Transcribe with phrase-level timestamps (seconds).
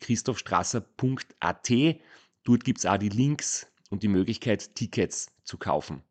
[0.00, 1.70] www.christophstrasser.at.
[2.44, 6.02] Dort gibt es auch die Links und die Möglichkeit, Tickets zu kaufen.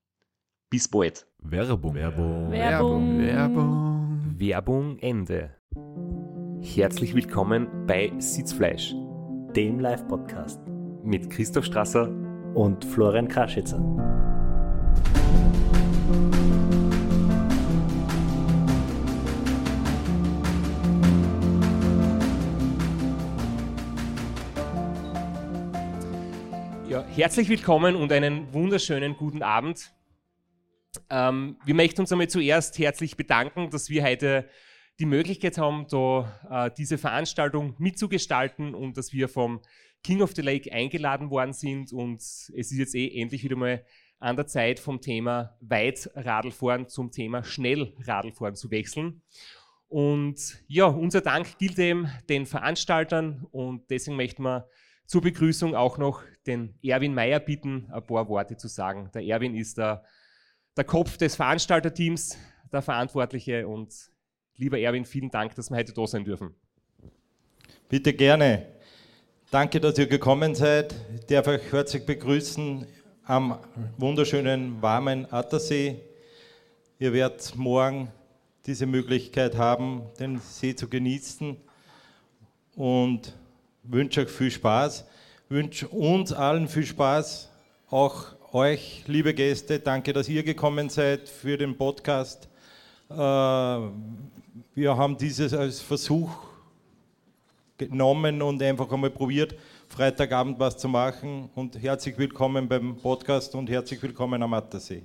[0.69, 1.25] Bis bald.
[1.39, 1.95] Werbung.
[1.95, 2.51] Werbung.
[2.51, 3.19] Werbung.
[3.19, 4.35] Werbung.
[4.37, 5.55] Werbung Ende.
[6.61, 8.93] Herzlich willkommen bei Sitzfleisch
[9.55, 10.61] dem Live-Podcast
[11.03, 12.09] mit Christoph Strasser.
[12.53, 14.18] und Florian Kraschitzer.
[27.15, 29.91] Herzlich willkommen und einen wunderschönen guten Abend.
[31.09, 34.49] Ähm, wir möchten uns einmal zuerst herzlich bedanken, dass wir heute
[34.99, 39.61] die Möglichkeit haben, da äh, diese Veranstaltung mitzugestalten und dass wir vom
[40.03, 41.91] King of the Lake eingeladen worden sind.
[41.91, 43.83] Und es ist jetzt eh endlich wieder mal
[44.19, 49.21] an der Zeit, vom Thema Weitradlfahren zum Thema Schnellradlfahren zu wechseln.
[49.87, 54.69] Und ja, unser Dank gilt eben den Veranstaltern und deswegen möchten wir
[55.05, 59.09] zur Begrüßung auch noch den Erwin Meyer bitten, ein paar Worte zu sagen.
[59.13, 60.03] Der Erwin ist der,
[60.75, 62.37] der Kopf des Veranstalterteams,
[62.73, 63.93] der Verantwortliche und
[64.55, 66.55] lieber Erwin, vielen Dank, dass wir heute da sein dürfen.
[67.87, 68.65] Bitte gerne.
[69.51, 70.93] Danke, dass ihr gekommen seid.
[71.15, 72.85] Ich darf euch herzlich begrüßen
[73.25, 73.59] am
[73.97, 75.99] wunderschönen, warmen Attersee.
[76.97, 78.11] Ihr werdet morgen
[78.65, 81.57] diese Möglichkeit haben, den See zu genießen
[82.75, 83.37] und
[83.83, 85.05] wünsche euch viel Spaß.
[85.51, 87.49] Wünsche uns allen viel Spaß,
[87.89, 89.79] auch euch, liebe Gäste.
[89.79, 92.47] Danke, dass ihr gekommen seid für den Podcast.
[93.09, 96.29] Äh, Wir haben dieses als Versuch
[97.79, 99.55] genommen und einfach einmal probiert,
[99.87, 101.49] Freitagabend was zu machen.
[101.55, 105.01] Und herzlich willkommen beim Podcast und herzlich willkommen am Attersee.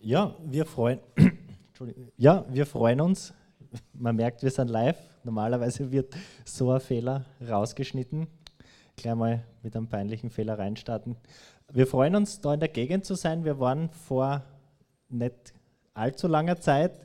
[0.00, 1.07] Ja, wir freuen, Entschuldigung.
[2.16, 3.34] Ja, wir freuen uns.
[3.92, 4.98] Man merkt, wir sind live.
[5.24, 8.26] Normalerweise wird so ein Fehler rausgeschnitten.
[8.96, 11.16] Gleich mal mit einem peinlichen Fehler reinstarten.
[11.70, 13.44] Wir freuen uns, da in der Gegend zu sein.
[13.44, 14.42] Wir waren vor
[15.08, 15.52] nicht
[15.94, 17.00] allzu langer Zeit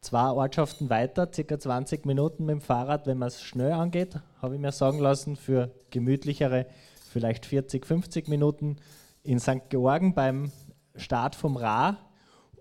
[0.00, 4.54] zwei Ortschaften weiter, circa 20 Minuten mit dem Fahrrad, wenn man es schnell angeht, habe
[4.54, 6.66] ich mir sagen lassen, für gemütlichere
[7.10, 8.76] vielleicht 40, 50 Minuten
[9.22, 9.68] in St.
[9.70, 10.52] Georgen beim
[10.94, 11.98] Start vom Ra.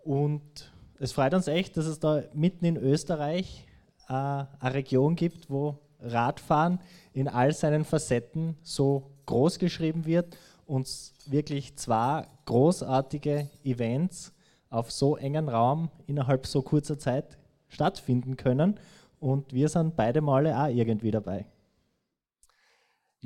[0.03, 3.65] Und es freut uns echt, dass es da mitten in Österreich
[4.07, 6.79] äh, eine Region gibt, wo Radfahren
[7.13, 10.87] in all seinen Facetten so groß geschrieben wird und
[11.25, 14.33] wirklich zwei großartige Events
[14.69, 17.37] auf so engen Raum innerhalb so kurzer Zeit
[17.67, 18.79] stattfinden können.
[19.19, 21.45] Und wir sind beide Male auch irgendwie dabei.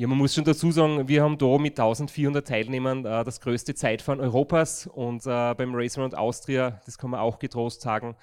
[0.02, 3.76] Ja, man muss schon dazu sagen, wir haben da mit 1400 Teilnehmern äh, das größte
[3.76, 8.16] Zeitfahren Europas und äh, beim Race Around Austria, das kann man auch getrost sagen,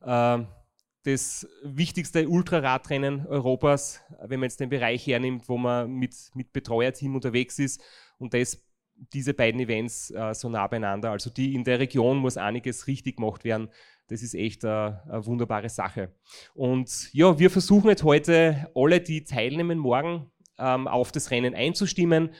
[0.00, 0.38] äh,
[1.02, 7.14] das wichtigste Ultraradrennen Europas, wenn man jetzt den Bereich hernimmt, wo man mit, mit Betreuerteam
[7.14, 7.82] unterwegs ist
[8.16, 11.10] und das, diese beiden Events äh, so nah beieinander.
[11.10, 13.68] Also die in der Region muss einiges richtig gemacht werden.
[14.08, 16.14] Das ist echt äh, eine wunderbare Sache.
[16.54, 22.30] Und ja, wir versuchen jetzt heute alle, die teilnehmen, morgen ähm, auf das Rennen einzustimmen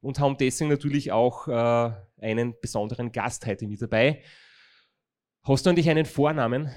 [0.00, 4.22] und haben deswegen natürlich auch äh, einen besonderen Gast heute mit dabei.
[5.42, 6.70] Hast du eigentlich einen Vornamen?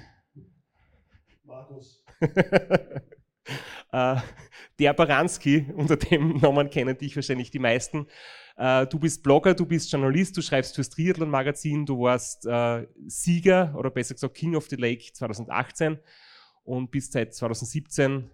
[1.43, 2.03] Markus.
[3.91, 4.15] äh,
[4.79, 8.07] der Baranski, unter dem Namen kennen dich wahrscheinlich die meisten.
[8.57, 13.73] Äh, du bist Blogger, du bist Journalist, du schreibst fürs Triathlon-Magazin, du warst äh, Sieger
[13.77, 15.99] oder besser gesagt King of the Lake 2018
[16.63, 18.29] und bist seit 2017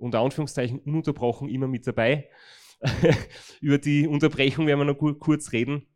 [0.00, 2.28] unter Anführungszeichen ununterbrochen immer mit dabei.
[3.60, 5.86] Über die Unterbrechung werden wir noch kur kurz reden.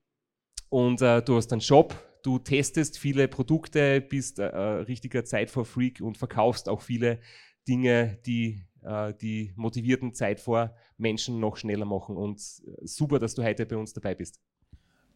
[0.68, 6.18] Und äh, du hast einen Shop, du testest viele Produkte, bist äh, richtiger Zeit-for-Freak und
[6.18, 7.20] verkaufst auch viele
[7.66, 12.16] Dinge, die äh, die motivierten Zeit vor Menschen noch schneller machen.
[12.16, 14.40] Und äh, super, dass du heute bei uns dabei bist.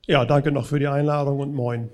[0.07, 1.91] Ja, danke noch für die Einladung und moin.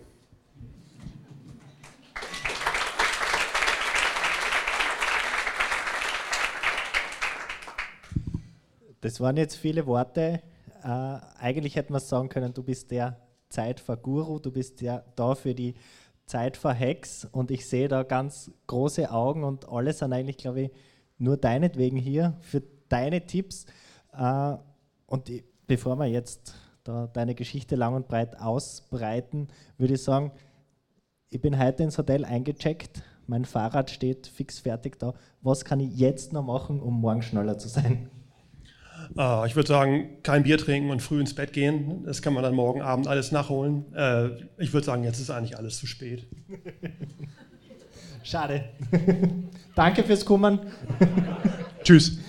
[9.04, 10.40] Das waren jetzt viele Worte.
[10.82, 10.88] Äh,
[11.38, 13.18] eigentlich hätte man sagen können, du bist der
[13.50, 15.74] Zeitverguru, du bist ja da für die
[16.24, 20.70] Zeitverhex und ich sehe da ganz große Augen und alle sind eigentlich, glaube ich,
[21.18, 23.66] nur deinetwegen hier, für deine Tipps.
[24.16, 24.54] Äh,
[25.04, 25.30] und
[25.66, 30.32] bevor wir jetzt da deine Geschichte lang und breit ausbreiten, würde ich sagen,
[31.28, 35.12] ich bin heute ins Hotel eingecheckt, mein Fahrrad steht fix fertig da.
[35.42, 38.08] Was kann ich jetzt noch machen, um morgen schneller zu sein?
[39.16, 42.04] Uh, ich würde sagen, kein Bier trinken und früh ins Bett gehen.
[42.04, 43.84] Das kann man dann morgen Abend alles nachholen.
[43.92, 46.26] Uh, ich würde sagen, jetzt ist eigentlich alles zu spät.
[48.22, 48.64] Schade.
[49.74, 50.60] Danke fürs Kommen.
[51.82, 52.18] Tschüss.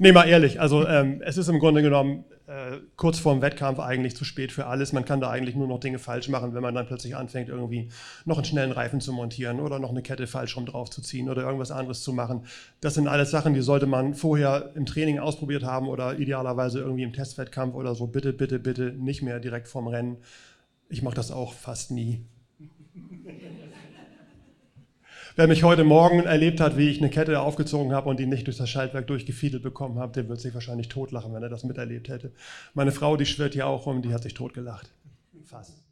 [0.00, 4.16] nee, mal ehrlich, also ähm, es ist im Grunde genommen äh, kurz vorm Wettkampf eigentlich
[4.16, 4.92] zu spät für alles.
[4.92, 7.90] Man kann da eigentlich nur noch Dinge falsch machen, wenn man dann plötzlich anfängt, irgendwie
[8.24, 11.70] noch einen schnellen Reifen zu montieren oder noch eine Kette falsch rum draufzuziehen oder irgendwas
[11.70, 12.46] anderes zu machen.
[12.80, 17.04] Das sind alles Sachen, die sollte man vorher im Training ausprobiert haben oder idealerweise irgendwie
[17.04, 18.08] im Testwettkampf oder so.
[18.08, 20.16] Bitte, bitte, bitte nicht mehr direkt vorm Rennen.
[20.88, 22.24] Ich mache das auch fast nie.
[25.36, 28.46] Wer mich heute Morgen erlebt hat, wie ich eine Kette aufgezogen habe und die nicht
[28.46, 32.08] durch das Schaltwerk durchgefiedelt bekommen habe, der wird sich wahrscheinlich totlachen, wenn er das miterlebt
[32.08, 32.32] hätte.
[32.74, 34.92] Meine Frau, die schwirrt ja auch rum, die hat sich totgelacht.
[35.44, 35.84] Fast.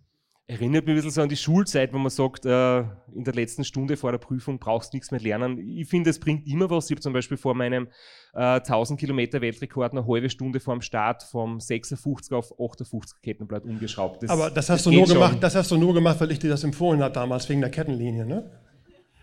[0.51, 3.65] Erinnert mich ein bisschen so an die Schulzeit, wo man sagt, äh, in der letzten
[3.65, 5.59] Stunde vor der Prüfung brauchst du nichts mehr lernen.
[5.59, 6.87] Ich finde, es bringt immer was.
[6.87, 7.89] Ich habe zum Beispiel vor meinem
[8.33, 13.65] äh, 1000 Kilometer Weltrekord eine halbe Stunde vor dem Start vom 56 auf 58 Kettenblatt
[13.65, 14.23] umgeschraubt.
[14.23, 16.39] Das, Aber das hast, das du nur gemacht, das hast du nur gemacht, weil ich
[16.39, 18.51] dir das empfohlen habe damals, wegen der Kettenlinie, ne?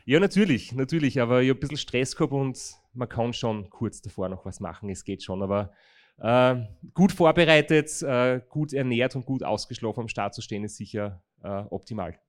[0.07, 4.03] Ja, natürlich, natürlich, aber ich habe ein bisschen Stress gehabt und man kann schon kurz
[4.03, 5.71] davor noch was machen, es geht schon, aber
[6.19, 6.63] äh,
[6.93, 11.63] gut vorbereitet, äh, gut ernährt und gut ausgeschlafen am Start zu stehen, ist sicher äh,
[11.71, 12.19] optimal.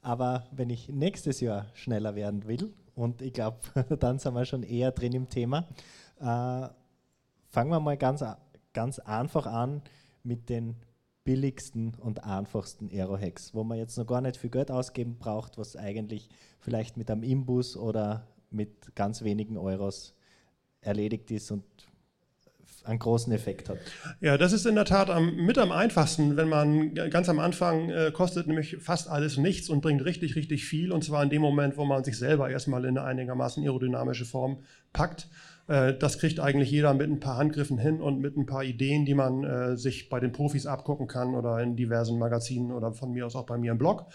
[0.00, 3.58] Aber wenn ich nächstes Jahr schneller werden will, und ich glaube,
[3.98, 5.66] dann sind wir schon eher drin im Thema,
[6.20, 6.68] äh,
[7.50, 8.24] fangen wir mal ganz,
[8.72, 9.82] ganz einfach an
[10.22, 10.76] mit den
[11.24, 15.76] billigsten und einfachsten Aero-Hacks, wo man jetzt noch gar nicht viel Geld ausgeben braucht, was
[15.76, 16.28] eigentlich
[16.60, 20.14] vielleicht mit einem Imbus oder mit ganz wenigen Euros
[20.80, 21.64] erledigt ist und
[22.84, 23.78] einen großen Effekt hat.
[24.20, 27.90] Ja, das ist in der Tat am, mit am einfachsten, wenn man ganz am Anfang
[27.90, 31.42] äh, kostet nämlich fast alles nichts und bringt richtig, richtig viel und zwar in dem
[31.42, 35.28] Moment, wo man sich selber erstmal in eine einigermaßen aerodynamische Form packt.
[35.68, 39.04] Äh, das kriegt eigentlich jeder mit ein paar Handgriffen hin und mit ein paar Ideen,
[39.04, 43.12] die man äh, sich bei den Profis abgucken kann oder in diversen Magazinen oder von
[43.12, 44.06] mir aus auch bei mir im Blog,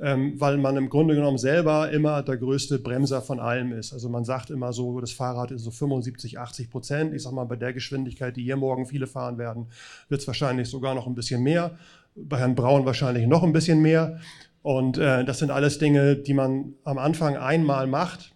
[0.00, 3.92] ähm, weil man im Grunde genommen selber immer der größte Bremser von allem ist.
[3.92, 7.14] Also man sagt immer so, das Fahrrad ist so 75, 80 Prozent.
[7.14, 9.66] Ich sage mal, bei der Geschwindigkeit, die hier morgen viele fahren werden,
[10.08, 11.76] wird es wahrscheinlich sogar noch ein bisschen mehr.
[12.16, 14.18] Bei Herrn Braun wahrscheinlich noch ein bisschen mehr.
[14.62, 18.33] Und äh, das sind alles Dinge, die man am Anfang einmal macht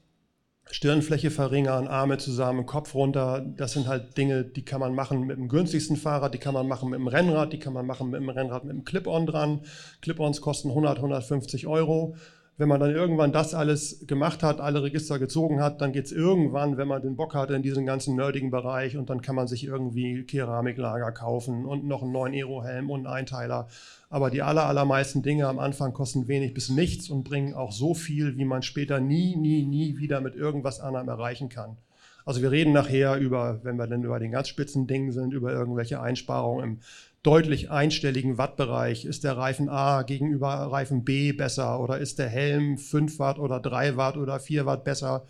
[0.70, 3.44] Stirnfläche verringern, Arme zusammen, Kopf runter.
[3.56, 6.68] Das sind halt Dinge, die kann man machen mit dem günstigsten Fahrrad, die kann man
[6.68, 9.60] machen mit dem Rennrad, die kann man machen mit dem Rennrad mit dem Clip-On dran.
[10.02, 12.14] Clip-Ons kosten 100, 150 Euro.
[12.58, 16.12] Wenn man dann irgendwann das alles gemacht hat, alle Register gezogen hat, dann geht es
[16.12, 19.46] irgendwann, wenn man den Bock hat, in diesen ganzen nerdigen Bereich und dann kann man
[19.46, 23.68] sich irgendwie Keramiklager kaufen und noch einen neuen Aero-Helm und einen Einteiler.
[24.10, 27.94] Aber die aller, allermeisten Dinge am Anfang kosten wenig bis nichts und bringen auch so
[27.94, 31.76] viel, wie man später nie, nie, nie wieder mit irgendwas anderem erreichen kann.
[32.24, 35.52] Also wir reden nachher über, wenn wir denn über den ganz spitzen Dingen sind, über
[35.52, 36.78] irgendwelche Einsparungen im
[37.22, 39.04] deutlich einstelligen Wattbereich.
[39.04, 43.60] Ist der Reifen A gegenüber Reifen B besser oder ist der Helm 5 Watt oder
[43.60, 45.24] 3 Watt oder 4 Watt besser?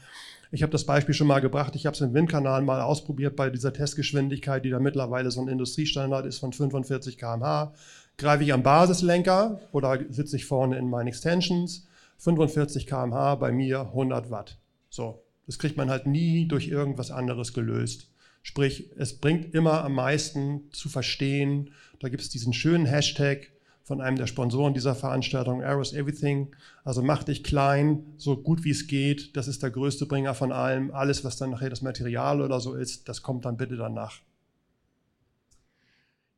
[0.50, 1.76] Ich habe das Beispiel schon mal gebracht.
[1.76, 5.48] Ich habe es im Windkanal mal ausprobiert bei dieser Testgeschwindigkeit, die da mittlerweile so ein
[5.48, 7.74] Industriestandard ist von 45 km/h.
[8.18, 11.86] Greife ich am Basislenker oder sitze ich vorne in meinen Extensions?
[12.18, 14.58] 45 km/h, bei mir 100 Watt.
[14.90, 18.10] So, das kriegt man halt nie durch irgendwas anderes gelöst.
[18.42, 21.70] Sprich, es bringt immer am meisten zu verstehen.
[22.00, 23.52] Da gibt es diesen schönen Hashtag
[23.84, 26.54] von einem der Sponsoren dieser Veranstaltung, Arrows Everything.
[26.82, 29.36] Also mach dich klein, so gut wie es geht.
[29.36, 30.90] Das ist der größte Bringer von allem.
[30.90, 34.20] Alles, was dann nachher das Material oder so ist, das kommt dann bitte danach.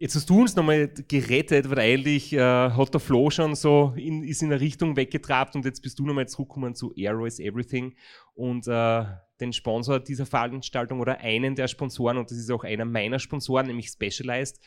[0.03, 4.25] Jetzt hast du uns nochmal gerettet, weil eigentlich äh, hat der Flo schon so in,
[4.25, 7.95] ist in eine Richtung weggetrabt und jetzt bist du nochmal zurückgekommen zu Aero is Everything
[8.33, 9.05] und äh,
[9.41, 13.67] den Sponsor dieser Veranstaltung oder einen der Sponsoren und das ist auch einer meiner Sponsoren,
[13.67, 14.59] nämlich Specialized.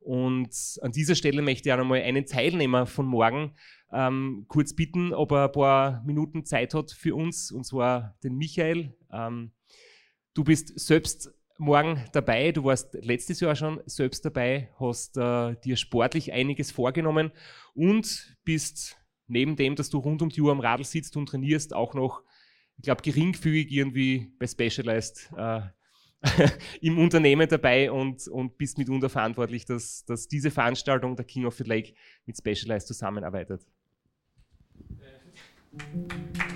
[0.00, 3.52] Und an dieser Stelle möchte ich auch nochmal einen Teilnehmer von morgen
[3.92, 8.38] ähm, kurz bitten, ob er ein paar Minuten Zeit hat für uns, und zwar den
[8.38, 8.96] Michael.
[9.12, 9.52] Ähm,
[10.32, 15.76] du bist selbst morgen dabei, du warst letztes Jahr schon selbst dabei, hast äh, dir
[15.76, 17.32] sportlich einiges vorgenommen
[17.74, 18.96] und bist
[19.26, 22.22] neben dem, dass du rund um die Uhr am Radl sitzt und trainierst, auch noch,
[22.76, 25.60] ich glaube, geringfügig irgendwie bei Specialized äh,
[26.80, 31.56] im Unternehmen dabei und, und bist mitunter verantwortlich, dass, dass diese Veranstaltung, der King of
[31.56, 33.66] the Lake, mit Specialized zusammenarbeitet.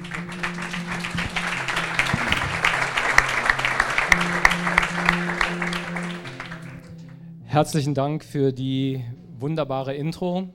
[7.52, 9.04] Herzlichen Dank für die
[9.38, 10.48] wunderbare Intro.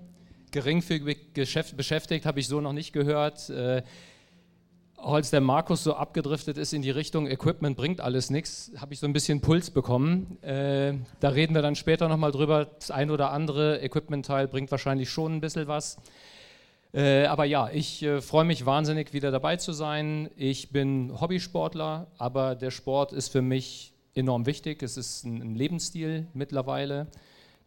[0.50, 3.52] Geringfügig beschäftigt habe ich so noch nicht gehört.
[3.52, 3.84] Äh,
[4.96, 9.00] als der Markus so abgedriftet ist in die Richtung Equipment bringt alles nichts, habe ich
[9.00, 10.42] so ein bisschen Puls bekommen.
[10.42, 12.66] Äh, da reden wir dann später nochmal drüber.
[12.66, 15.98] Das ein oder andere Equipment-Teil bringt wahrscheinlich schon ein bisschen was.
[16.96, 20.32] Äh, aber ja, ich äh, freue mich wahnsinnig, wieder dabei zu sein.
[20.36, 24.84] Ich bin Hobbysportler, aber der Sport ist für mich enorm wichtig.
[24.84, 27.08] Es ist ein, Lebensstil mittlerweile.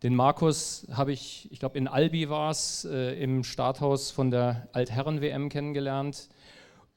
[0.03, 4.69] Den Markus habe ich, ich glaube in Albi war es, äh, im Starthaus von der
[4.73, 6.29] Altherren-WM kennengelernt.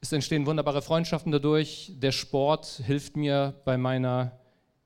[0.00, 1.92] Es entstehen wunderbare Freundschaften dadurch.
[1.96, 4.38] Der Sport hilft mir bei meiner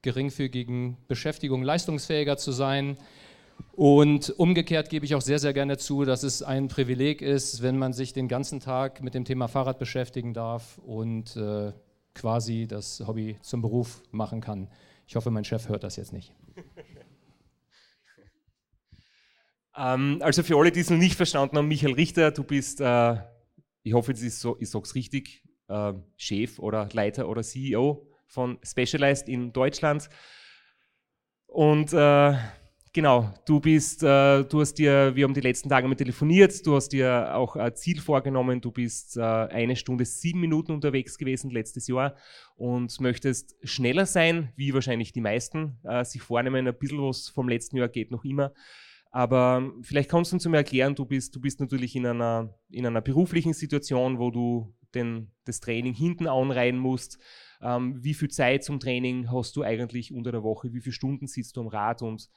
[0.03, 2.99] geringfügigen Beschäftigung leistungsfähiger zu sein.
[3.73, 7.79] Und umgekehrt gebe ich auch sehr, sehr gerne zu, dass es ein Privileg ist, wenn
[7.79, 11.73] man sich den ganzen Tag mit dem Thema Fahrrad beschäftigen darf und äh,
[12.19, 14.69] quasi das Hobby zum Beruf machen kann.
[15.07, 16.35] Ich hoffe, mein Chef hört das jetzt nicht.
[19.77, 23.17] ähm, also für alle, die es noch nicht verstanden haben, Michael Richter, du bist äh,
[23.89, 28.59] ich hoffe, ist so, ich sage es richtig, äh, Chef oder Leiter oder CEO von
[28.63, 30.11] Specialized in Deutschland.
[31.47, 32.37] Und äh,
[32.99, 36.75] genau, du bist, äh, du hast dir, wir haben die letzten Tage mal telefoniert, du
[36.75, 41.53] hast dir auch ein Ziel vorgenommen, du bist äh, eine Stunde sieben Minuten unterwegs gewesen
[41.53, 42.17] letztes Jahr
[42.57, 46.67] und möchtest schneller sein, wie wahrscheinlich die meisten äh, sich vornehmen.
[46.67, 48.53] Ein bisschen was vom letzten Jahr geht noch immer.
[49.13, 52.85] Aber vielleicht kannst du uns mal erklären, du bist, du bist natürlich in einer, in
[52.85, 57.21] einer beruflichen Situation, wo du den, das Training hinten anreihen musst.
[57.63, 60.73] Ähm, wie viel Zeit zum Training hast du eigentlich unter der Woche?
[60.73, 62.03] Wie viele Stunden sitzt du am Rad?
[62.03, 62.29] Und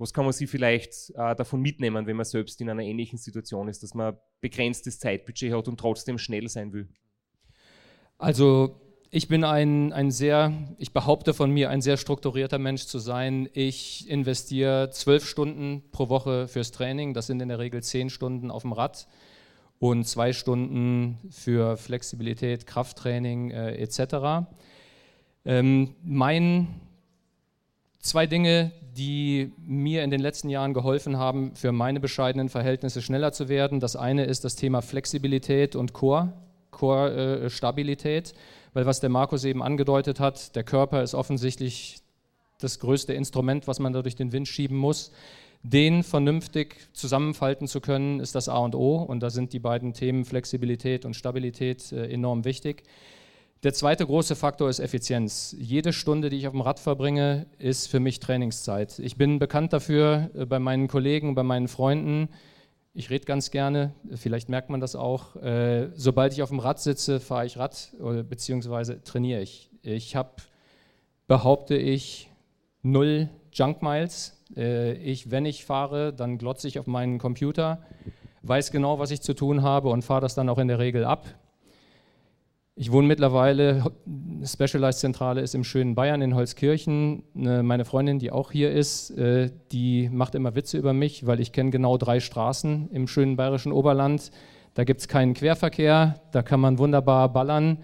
[0.00, 3.68] was kann man sich vielleicht äh, davon mitnehmen, wenn man selbst in einer ähnlichen Situation
[3.68, 6.88] ist, dass man begrenztes Zeitbudget hat und trotzdem schnell sein will?
[8.16, 8.80] Also
[9.10, 13.48] ich bin ein, ein sehr, ich behaupte von mir, ein sehr strukturierter Mensch zu sein.
[13.52, 17.12] Ich investiere zwölf Stunden pro Woche fürs Training.
[17.12, 19.06] Das sind in der Regel zehn Stunden auf dem Rad
[19.78, 24.46] und zwei Stunden für Flexibilität, Krafttraining äh, etc.
[25.44, 26.68] Ähm, mein
[28.00, 33.32] zwei Dinge, die mir in den letzten Jahren geholfen haben, für meine bescheidenen Verhältnisse schneller
[33.32, 33.80] zu werden.
[33.80, 36.32] Das eine ist das Thema Flexibilität und Core,
[36.70, 38.30] Core-Stabilität.
[38.30, 38.34] Äh,
[38.72, 41.98] weil was der Markus eben angedeutet hat, der Körper ist offensichtlich
[42.60, 45.12] das größte Instrument, was man da durch den Wind schieben muss.
[45.62, 48.96] Den vernünftig zusammenfalten zu können, ist das A und O.
[48.96, 52.84] Und da sind die beiden Themen Flexibilität und Stabilität äh, enorm wichtig.
[53.62, 55.54] Der zweite große Faktor ist Effizienz.
[55.58, 58.98] Jede Stunde, die ich auf dem Rad verbringe, ist für mich Trainingszeit.
[59.00, 62.30] Ich bin bekannt dafür äh, bei meinen Kollegen, bei meinen Freunden,
[62.94, 65.36] ich rede ganz gerne, vielleicht merkt man das auch.
[65.36, 69.70] Äh, sobald ich auf dem Rad sitze, fahre ich Rad oder, beziehungsweise trainiere ich.
[69.82, 70.30] Ich habe,
[71.28, 72.30] behaupte ich,
[72.82, 74.42] null Junk Miles.
[74.56, 77.82] Äh, ich, wenn ich fahre, dann glotze ich auf meinen Computer,
[78.40, 81.04] weiß genau, was ich zu tun habe und fahre das dann auch in der Regel
[81.04, 81.26] ab.
[82.80, 83.92] Ich wohne mittlerweile,
[84.42, 87.24] Specialized Zentrale ist im schönen Bayern in Holzkirchen.
[87.34, 91.52] Meine Freundin, die auch hier ist, äh, die macht immer Witze über mich, weil ich
[91.52, 94.30] kenne genau drei Straßen im schönen bayerischen Oberland.
[94.72, 97.80] Da gibt es keinen Querverkehr, da kann man wunderbar ballern.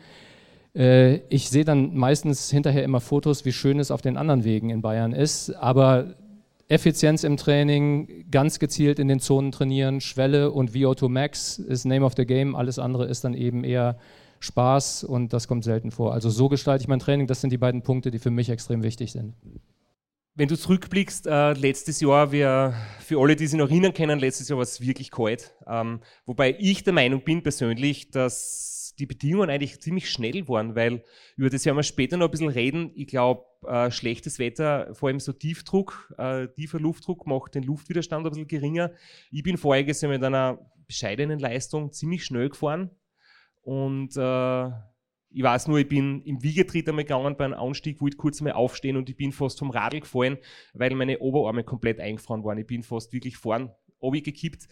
[0.74, 4.70] Äh, ich sehe dann meistens hinterher immer Fotos, wie schön es auf den anderen Wegen
[4.70, 5.50] in Bayern ist.
[5.56, 6.14] Aber
[6.68, 12.06] Effizienz im Training, ganz gezielt in den Zonen trainieren, Schwelle und VO2 Max ist Name
[12.06, 12.56] of the Game.
[12.56, 13.98] Alles andere ist dann eben eher
[14.40, 16.12] Spaß und das kommt selten vor.
[16.12, 17.26] Also so gestalte ich mein Training.
[17.26, 19.34] Das sind die beiden Punkte, die für mich extrem wichtig sind.
[20.34, 24.48] Wenn du zurückblickst, äh, letztes Jahr, wir, für alle, die sich noch erinnern können, letztes
[24.48, 25.54] Jahr war es wirklich kalt.
[25.66, 31.02] Ähm, wobei ich der Meinung bin persönlich, dass die Bedingungen eigentlich ziemlich schnell waren, weil
[31.36, 32.90] über das werden wir später noch ein bisschen reden.
[32.94, 38.26] Ich glaube, äh, schlechtes Wetter, vor allem so Tiefdruck, äh, tiefer Luftdruck macht den Luftwiderstand
[38.26, 38.92] ein bisschen geringer.
[39.30, 42.90] Ich bin voriges Jahr mit einer bescheidenen Leistung ziemlich schnell gefahren
[43.66, 44.66] und äh,
[45.30, 48.52] ich weiß nur, ich bin im Wiegetritt einmal gegangen bei einem Anstieg, wollte kurz mal
[48.52, 50.38] aufstehen und ich bin fast vom Radl gefallen,
[50.72, 52.58] weil meine Oberarme komplett eingefroren waren.
[52.58, 54.68] Ich bin fast wirklich vorn gekippt.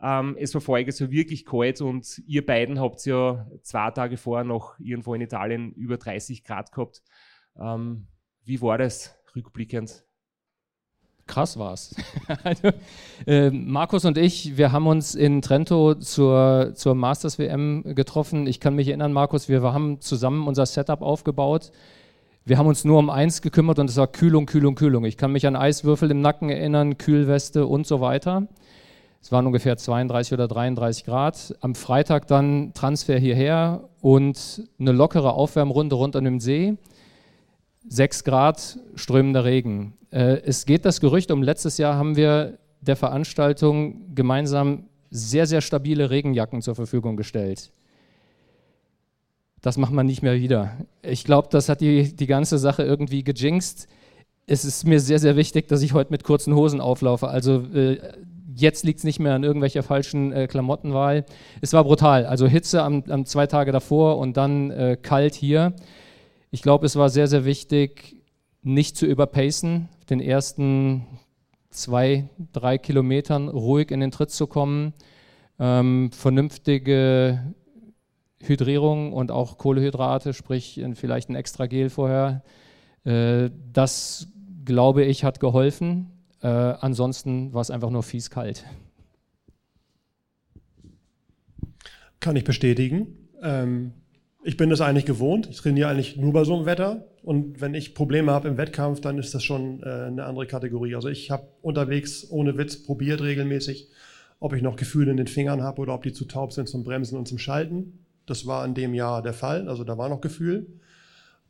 [0.00, 4.44] Ähm, es war vorher so wirklich kalt und ihr beiden habt ja zwei Tage vorher
[4.44, 7.02] noch irgendwo in Italien über 30 Grad gehabt.
[7.60, 8.06] Ähm,
[8.44, 10.07] wie war das rückblickend?
[11.28, 11.94] Krass war es.
[12.42, 12.70] also,
[13.26, 18.48] äh, Markus und ich, wir haben uns in Trento zur, zur Masters WM getroffen.
[18.48, 21.70] Ich kann mich erinnern, Markus, wir haben zusammen unser Setup aufgebaut.
[22.44, 25.04] Wir haben uns nur um eins gekümmert und es war Kühlung, Kühlung, Kühlung.
[25.04, 28.48] Ich kann mich an Eiswürfel im Nacken erinnern, Kühlweste und so weiter.
[29.20, 31.54] Es waren ungefähr 32 oder 33 Grad.
[31.60, 36.78] Am Freitag dann Transfer hierher und eine lockere Aufwärmrunde rund an dem See.
[37.88, 39.94] 6 Grad, strömender Regen.
[40.10, 45.60] Äh, es geht das Gerücht um, letztes Jahr haben wir der Veranstaltung gemeinsam sehr, sehr
[45.60, 47.70] stabile Regenjacken zur Verfügung gestellt.
[49.60, 50.76] Das macht man nicht mehr wieder.
[51.02, 53.88] Ich glaube, das hat die, die ganze Sache irgendwie gejinxt.
[54.46, 57.28] Es ist mir sehr, sehr wichtig, dass ich heute mit kurzen Hosen auflaufe.
[57.28, 57.98] Also äh,
[58.58, 61.24] Jetzt liegt es nicht mehr an irgendwelcher falschen äh, Klamottenwahl.
[61.60, 62.26] Es war brutal.
[62.26, 65.74] Also Hitze am, am zwei Tage davor und dann äh, kalt hier.
[66.50, 68.16] Ich glaube, es war sehr, sehr wichtig,
[68.62, 71.06] nicht zu überpacen, den ersten
[71.70, 74.94] zwei, drei Kilometern ruhig in den Tritt zu kommen,
[75.58, 77.54] ähm, vernünftige
[78.40, 82.42] Hydrierung und auch Kohlehydrate, sprich vielleicht ein extra Gel vorher.
[83.04, 84.28] Äh, das,
[84.64, 86.10] glaube ich, hat geholfen.
[86.40, 88.64] Äh, ansonsten war es einfach nur fies kalt.
[92.20, 93.28] Kann ich bestätigen.
[93.42, 93.92] Ähm,
[94.42, 95.48] ich bin das eigentlich gewohnt.
[95.50, 97.04] Ich trainiere eigentlich nur bei so einem Wetter.
[97.22, 100.94] Und wenn ich Probleme habe im Wettkampf, dann ist das schon äh, eine andere Kategorie.
[100.94, 103.88] Also ich habe unterwegs ohne Witz probiert regelmäßig,
[104.40, 106.84] ob ich noch Gefühle in den Fingern habe oder ob die zu taub sind zum
[106.84, 108.04] Bremsen und zum Schalten.
[108.26, 109.68] Das war in dem Jahr der Fall.
[109.68, 110.66] Also da war noch Gefühl.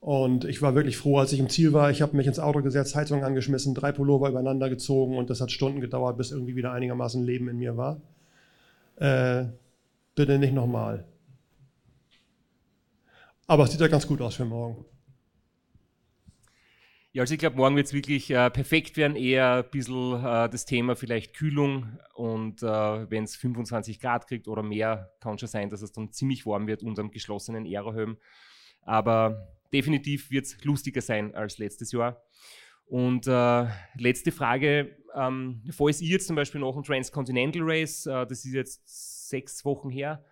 [0.00, 1.90] Und ich war wirklich froh, als ich im Ziel war.
[1.90, 5.50] Ich habe mich ins Auto gesetzt, Heizung angeschmissen, drei Pullover übereinander gezogen und das hat
[5.50, 8.00] Stunden gedauert, bis irgendwie wieder einigermaßen Leben in mir war.
[8.96, 9.46] Äh,
[10.14, 11.04] bitte nicht nochmal.
[13.48, 14.84] Aber es sieht ja ganz gut aus für morgen.
[17.12, 19.16] Ja, also ich glaube, morgen wird es wirklich äh, perfekt werden.
[19.16, 22.66] Eher ein bisschen äh, das Thema vielleicht Kühlung und äh,
[23.10, 26.66] wenn es 25 Grad kriegt oder mehr, kann schon sein, dass es dann ziemlich warm
[26.66, 28.18] wird unter einem geschlossenen Aerohöhen.
[28.82, 32.22] Aber definitiv wird es lustiger sein als letztes Jahr.
[32.84, 38.26] Und äh, letzte Frage, ähm, falls ihr jetzt zum Beispiel noch ein Transcontinental Race, äh,
[38.26, 40.22] das ist jetzt sechs Wochen her,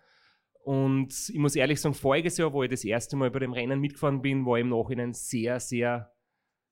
[0.67, 3.79] und ich muss ehrlich sagen, voriges Jahr, wo ich das erste Mal bei dem Rennen
[3.79, 6.11] mitgefahren bin, war ich im Nachhinein sehr, sehr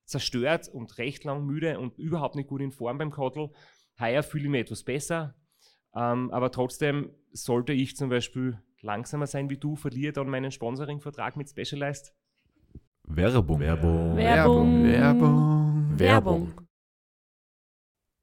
[0.04, 3.52] zerstört und recht lang müde und überhaupt nicht gut in Form beim Kottl.
[3.98, 5.34] Heuer fühle ich mich etwas besser,
[5.96, 11.38] ähm, aber trotzdem sollte ich zum Beispiel langsamer sein wie du, verliere dann meinen Sponsoring-Vertrag
[11.38, 12.14] mit Specialized
[13.04, 13.62] Werbung.
[13.62, 14.18] Werbung.
[14.18, 14.84] Werbung.
[14.84, 16.00] Werbung.
[16.00, 16.54] Werbung.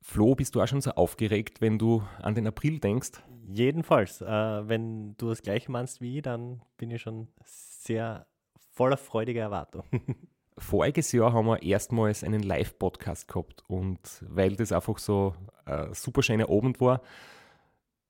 [0.02, 3.22] Flo, bist du auch schon so aufgeregt, wenn du an den April denkst?
[3.52, 4.22] Jedenfalls.
[4.22, 8.26] Äh, wenn du das gleiche meinst wie ich, dann bin ich schon sehr
[8.70, 9.84] voller freudiger Erwartung.
[10.58, 15.34] Voriges Jahr haben wir erstmals einen Live-Podcast gehabt und weil das einfach so
[15.64, 17.02] ein super schöner Abend war,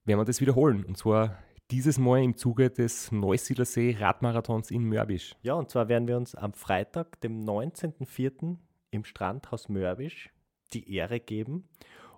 [0.04, 0.84] werden wir das wiederholen.
[0.84, 1.38] Und zwar
[1.70, 5.36] dieses Mal im Zuge des Neusiedlersee Radmarathons in Mörbisch.
[5.42, 8.56] Ja, und zwar werden wir uns am Freitag, dem 19.04.
[8.90, 10.30] im Strandhaus Mörbisch
[10.72, 11.68] die Ehre geben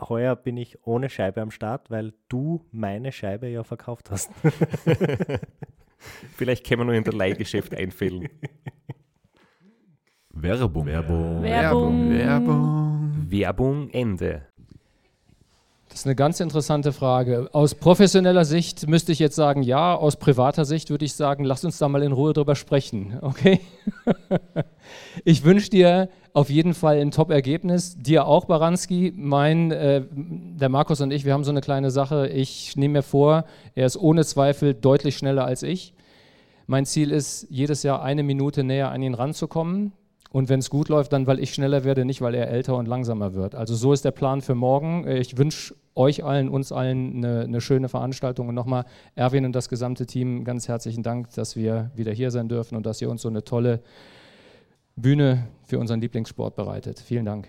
[0.00, 4.30] Heuer bin ich ohne Scheibe am Start, weil du meine Scheibe ja verkauft hast.
[6.36, 8.28] Vielleicht können wir nur in der Leihgeschäft einfällen.
[10.30, 10.86] Werbung.
[10.86, 11.42] Werbung.
[11.42, 12.10] Werbung.
[12.10, 13.26] Werbung.
[13.28, 14.46] Werbung Ende.
[15.88, 17.48] Das ist eine ganz interessante Frage.
[17.52, 19.96] Aus professioneller Sicht müsste ich jetzt sagen, ja.
[19.96, 23.18] Aus privater Sicht würde ich sagen, lass uns da mal in Ruhe drüber sprechen.
[23.20, 23.60] Okay?
[25.24, 27.96] ich wünsche dir auf jeden Fall ein Top-Ergebnis.
[27.96, 29.12] Dir auch, Baranski.
[29.16, 32.28] Mein, äh, der Markus und ich, wir haben so eine kleine Sache.
[32.28, 35.94] Ich nehme mir vor, er ist ohne Zweifel deutlich schneller als ich.
[36.66, 39.92] Mein Ziel ist, jedes Jahr eine Minute näher an ihn ranzukommen.
[40.30, 42.86] Und wenn es gut läuft, dann weil ich schneller werde, nicht weil er älter und
[42.86, 43.54] langsamer wird.
[43.54, 45.08] Also so ist der Plan für morgen.
[45.08, 48.48] Ich wünsche euch allen, uns allen eine, eine schöne Veranstaltung.
[48.48, 52.48] Und nochmal, Erwin und das gesamte Team, ganz herzlichen Dank, dass wir wieder hier sein
[52.48, 53.80] dürfen und dass ihr uns so eine tolle
[55.00, 57.00] Bühne für unseren Lieblingssport bereitet.
[57.00, 57.48] Vielen Dank.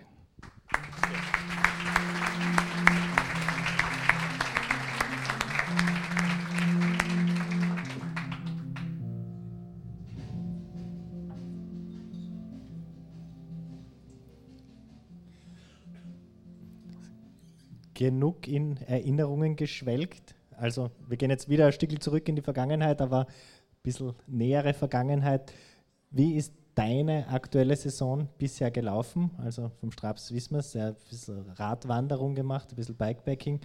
[17.99, 20.33] genug in Erinnerungen geschwelgt.
[20.55, 23.33] Also wir gehen jetzt wieder ein Stück zurück in die Vergangenheit, aber ein
[23.83, 25.51] bisschen nähere Vergangenheit.
[26.09, 29.31] Wie ist deine aktuelle Saison bisher gelaufen?
[29.43, 33.59] Also vom Straps wissen wir es, ein bisschen Radwanderung gemacht, ein bisschen Bikepacking.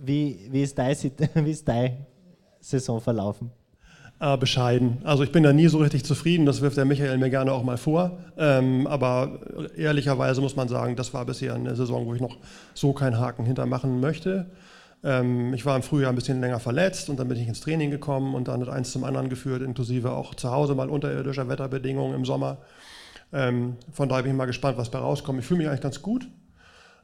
[0.00, 0.96] Wie, wie, ist, dein,
[1.34, 2.06] wie ist deine
[2.60, 3.52] Saison verlaufen?
[4.18, 4.98] Äh, bescheiden.
[5.04, 7.62] Also ich bin da nie so richtig zufrieden, das wirft der Michael mir gerne auch
[7.62, 8.18] mal vor.
[8.36, 9.38] Ähm, aber
[9.76, 12.36] ehrlicherweise muss man sagen, das war bisher eine Saison, wo ich noch
[12.74, 14.50] so keinen Haken hintermachen möchte.
[15.02, 17.90] Ähm, ich war im Frühjahr ein bisschen länger verletzt und dann bin ich ins Training
[17.90, 22.14] gekommen und dann hat eins zum anderen geführt, inklusive auch zu Hause mal unterirdischer Wetterbedingungen
[22.14, 22.58] im Sommer.
[23.32, 25.40] Ähm, von daher bin ich mal gespannt, was bei rauskommt.
[25.40, 26.28] Ich fühle mich eigentlich ganz gut.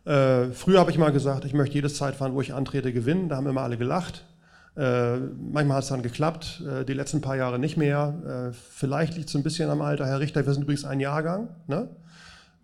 [0.05, 3.29] Äh, früher habe ich mal gesagt, ich möchte jedes Zeitfahren, wo ich antrete, gewinnen.
[3.29, 4.25] Da haben immer alle gelacht.
[4.77, 8.51] Äh, manchmal hat es dann geklappt, äh, die letzten paar Jahre nicht mehr.
[8.51, 10.07] Äh, vielleicht liegt es ein bisschen am Alter.
[10.07, 11.49] Herr Richter, wir sind übrigens ein Jahrgang.
[11.67, 11.89] Ne?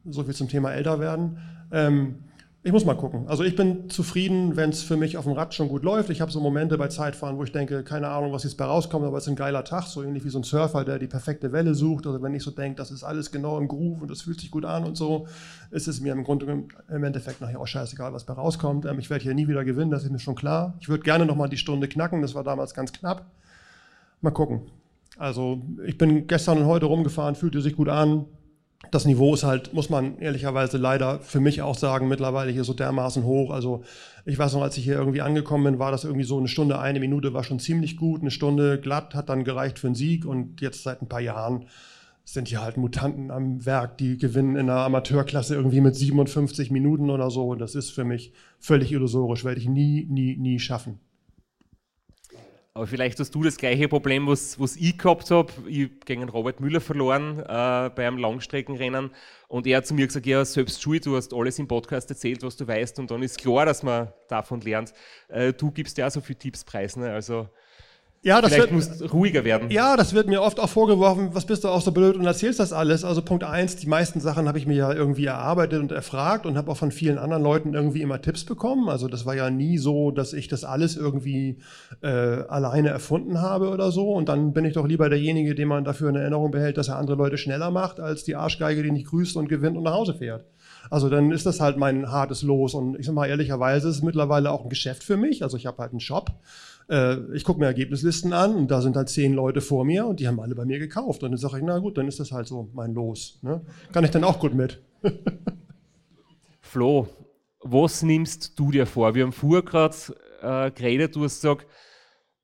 [0.05, 1.38] So viel zum Thema älter werden.
[1.73, 2.16] Ähm,
[2.64, 3.27] ich muss mal gucken.
[3.27, 6.11] Also ich bin zufrieden, wenn es für mich auf dem Rad schon gut läuft.
[6.11, 9.05] Ich habe so Momente bei Zeitfahren, wo ich denke, keine Ahnung, was jetzt bei rauskommt,
[9.05, 11.51] aber es ist ein geiler Tag, so ähnlich wie so ein Surfer, der die perfekte
[11.51, 12.07] Welle sucht.
[12.07, 14.53] Also wenn ich so denke, das ist alles genau im Groove und das fühlt sich
[14.53, 15.27] gut an und so,
[15.72, 18.85] ist es mir im Grunde im Endeffekt nachher auch scheißegal, was bei rauskommt.
[18.85, 20.75] Ähm, ich werde hier nie wieder gewinnen, das ist mir schon klar.
[20.79, 23.27] Ich würde gerne nochmal die Stunde knacken, das war damals ganz knapp.
[24.20, 24.62] Mal gucken.
[25.18, 28.27] Also ich bin gestern und heute rumgefahren, fühlte sich gut an
[28.90, 32.75] das Niveau ist halt, muss man ehrlicherweise leider für mich auch sagen, mittlerweile hier so
[32.75, 33.51] dermaßen hoch.
[33.51, 33.85] Also
[34.25, 36.79] ich weiß noch, als ich hier irgendwie angekommen bin, war das irgendwie so eine Stunde,
[36.79, 38.21] eine Minute war schon ziemlich gut.
[38.21, 41.66] Eine Stunde glatt hat dann gereicht für einen Sieg und jetzt seit ein paar Jahren
[42.25, 47.11] sind hier halt Mutanten am Werk, die gewinnen in der Amateurklasse irgendwie mit 57 Minuten
[47.11, 47.49] oder so.
[47.49, 51.01] Und das ist für mich völlig illusorisch, werde ich nie, nie, nie schaffen.
[52.75, 55.53] Aber vielleicht hast du das gleiche Problem, was, was ich gehabt habe.
[55.69, 59.11] Ich gegen Robert Müller verloren äh, bei einem Langstreckenrennen
[59.49, 62.43] und er hat zu mir gesagt, ja, selbst schuld, du hast alles im Podcast erzählt,
[62.43, 64.95] was du weißt und dann ist klar, dass man davon lernt.
[65.29, 67.13] Äh, du gibst ja so viele Tipps preis, ne?
[67.13, 67.47] also
[68.25, 69.69] ja, das Vielleicht wird, ruhiger werden.
[69.71, 72.61] Ja, das wird mir oft auch vorgeworfen, was bist du auch so blöd und erzählst
[72.61, 73.05] das alles.
[73.05, 76.57] Also Punkt eins, die meisten Sachen habe ich mir ja irgendwie erarbeitet und erfragt und
[76.57, 78.89] habe auch von vielen anderen Leuten irgendwie immer Tipps bekommen.
[78.89, 81.59] Also das war ja nie so, dass ich das alles irgendwie
[82.01, 84.13] äh, alleine erfunden habe oder so.
[84.13, 86.99] Und dann bin ich doch lieber derjenige, den man dafür in Erinnerung behält, dass er
[86.99, 90.15] andere Leute schneller macht, als die Arschgeige, die nicht grüßt und gewinnt und nach Hause
[90.15, 90.45] fährt.
[90.91, 92.75] Also dann ist das halt mein hartes Los.
[92.75, 95.43] Und ich sag mal ehrlicherweise, ist es mittlerweile auch ein Geschäft für mich.
[95.43, 96.31] Also ich habe halt einen Shop
[96.88, 100.21] äh, ich gucke mir Ergebnislisten an und da sind halt zehn Leute vor mir und
[100.21, 101.23] die haben alle bei mir gekauft.
[101.23, 103.38] Und dann sage ich, na gut, dann ist das halt so mein Los.
[103.42, 103.64] Ne?
[103.92, 104.83] Kann ich dann auch gut mit.
[106.61, 107.09] Flo,
[107.61, 109.14] was nimmst du dir vor?
[109.14, 109.97] Wir haben vorher gerade
[110.40, 111.66] äh, geredet, du hast gesagt,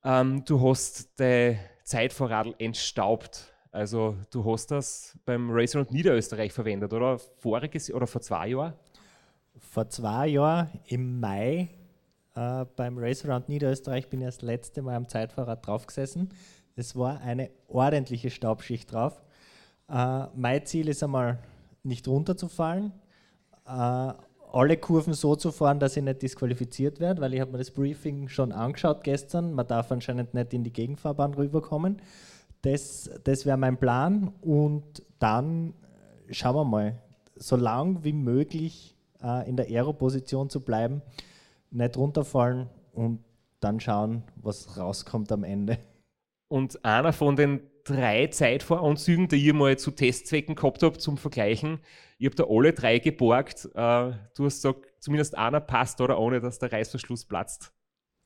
[0.03, 3.53] ähm, du hast dein Zeitvorradl entstaubt.
[3.71, 7.19] Also du hast das beim Racer und Niederösterreich verwendet, oder?
[7.37, 8.73] Voriges oder vor zwei Jahren?
[9.57, 11.69] Vor zwei Jahren im Mai
[12.39, 16.29] äh, beim Race Around Niederösterreich bin ich das letzte Mal am Zeitfahrrad draufgesessen.
[16.75, 19.21] Es war eine ordentliche Staubschicht drauf.
[19.89, 21.39] Äh, mein Ziel ist einmal
[21.83, 22.93] nicht runterzufallen,
[23.67, 24.13] äh,
[24.51, 27.71] alle Kurven so zu fahren, dass ich nicht disqualifiziert werde, weil ich habe mir das
[27.71, 29.53] Briefing schon angeschaut gestern.
[29.53, 32.01] Man darf anscheinend nicht in die Gegenfahrbahn rüberkommen.
[32.61, 35.73] Das, das wäre mein Plan und dann
[36.31, 37.01] schauen wir mal,
[37.35, 41.01] so lang wie möglich äh, in der Aero-Position zu bleiben,
[41.71, 43.23] nicht runterfallen und
[43.59, 45.79] dann schauen, was rauskommt am Ende.
[46.47, 51.79] Und einer von den drei Zeitvoranzügen, die ihr mal zu Testzwecken gehabt habt zum Vergleichen,
[52.17, 53.65] ich habe da alle drei geborgt.
[53.73, 57.71] Äh, du hast gesagt, zumindest einer passt oder ohne, dass der Reißverschluss platzt.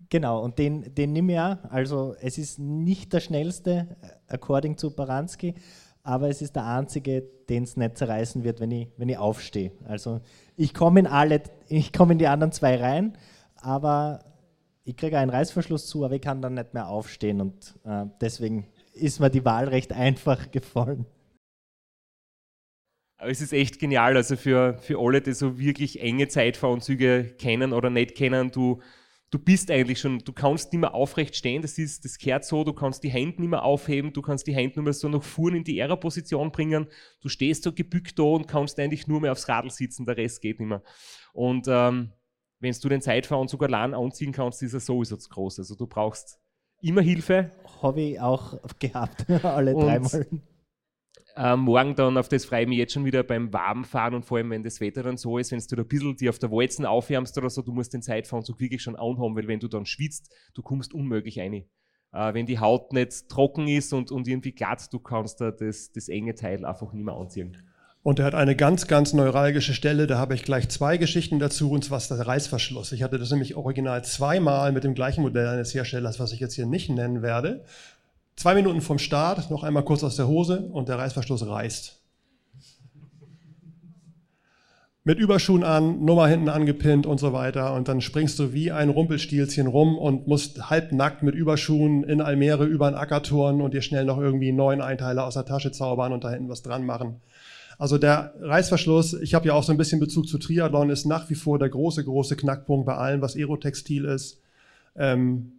[0.10, 1.58] Genau, und den, den nehme ich auch.
[1.70, 3.96] Also es ist nicht der schnellste,
[4.28, 5.56] according zu Baranski,
[6.04, 9.72] aber es ist der einzige, den es nicht zerreißen wird, wenn ich, wenn ich aufstehe.
[9.86, 10.20] Also
[10.56, 13.18] ich komme in alle, ich komme in die anderen zwei rein,
[13.56, 14.20] aber
[14.84, 18.68] ich kriege einen Reißverschluss zu, aber ich kann dann nicht mehr aufstehen und äh, deswegen
[18.94, 21.06] ist mir die Wahl recht einfach gefallen.
[23.18, 27.72] Aber es ist echt genial, also für, für alle, die so wirklich enge Zeitfahranzüge kennen
[27.72, 28.82] oder nicht kennen, du,
[29.34, 32.64] du bist eigentlich schon, du kannst nicht mehr aufrecht stehen, das ist, das gehört so,
[32.64, 35.24] du kannst die Hände nicht mehr aufheben, du kannst die Hände nur mehr so nach
[35.24, 36.88] vorne in die Ära-Position bringen,
[37.20, 40.42] du stehst so gebückt da und kannst eigentlich nur mehr aufs Radl sitzen, der Rest
[40.42, 40.84] geht nicht mehr.
[41.34, 42.12] Und ähm,
[42.60, 45.60] wenn du den Zeitfahranzug allein anziehen kannst, ist er sowieso zu groß.
[45.60, 46.40] Also du brauchst
[46.82, 47.50] immer Hilfe.
[47.82, 50.28] Habe ich auch gehabt, alle dreimal.
[51.36, 54.38] Äh, morgen dann, auf das freue ich mich jetzt schon wieder beim Warmfahren und vor
[54.38, 56.52] allem, wenn das Wetter dann so ist, wenn du da ein bisschen die auf der
[56.52, 59.86] Walzen aufwärmst oder so, du musst den Zeitfahranzug wirklich schon anhaben, weil wenn du dann
[59.86, 61.66] schwitzt, du kommst unmöglich rein.
[62.14, 65.92] Äh, wenn die Haut nicht trocken ist und, und irgendwie glatt, du kannst da das,
[65.92, 67.58] das enge Teil einfach nicht mehr anziehen.
[68.04, 71.72] Und er hat eine ganz, ganz neuralgische Stelle, da habe ich gleich zwei Geschichten dazu,
[71.72, 72.92] und zwar ist der Reißverschluss.
[72.92, 76.54] Ich hatte das nämlich original zweimal mit dem gleichen Modell eines Herstellers, was ich jetzt
[76.54, 77.64] hier nicht nennen werde.
[78.36, 82.00] Zwei Minuten vom Start, noch einmal kurz aus der Hose und der Reißverschluss reißt.
[85.06, 87.74] Mit Überschuhen an, Nummer hinten angepinnt und so weiter.
[87.74, 92.66] Und dann springst du wie ein Rumpelstilzchen rum und musst halbnackt mit Überschuhen in Almere
[92.66, 95.74] über den Acker turnen und dir schnell noch irgendwie einen neuen Einteiler aus der Tasche
[95.74, 97.20] zaubern und da hinten was dran machen.
[97.78, 101.30] Also der Reißverschluss, ich habe ja auch so ein bisschen Bezug zu Triathlon, ist nach
[101.30, 104.40] wie vor der große, große Knackpunkt bei allem, was Aerotextil ist.
[104.96, 105.52] Ähm,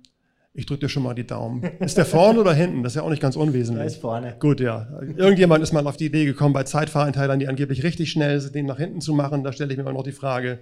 [0.56, 1.64] ich drücke dir schon mal die Daumen.
[1.80, 2.84] Ist der vorne oder hinten?
[2.84, 3.78] Das ist ja auch nicht ganz unwesentlich.
[3.78, 4.36] Der ist vorne.
[4.38, 4.88] Gut, ja.
[5.16, 8.66] Irgendjemand ist mal auf die Idee gekommen, bei Zeitfahrenteilern, die angeblich richtig schnell sind, den
[8.66, 9.42] nach hinten zu machen.
[9.42, 10.60] Da stelle ich mir auch noch die Frage,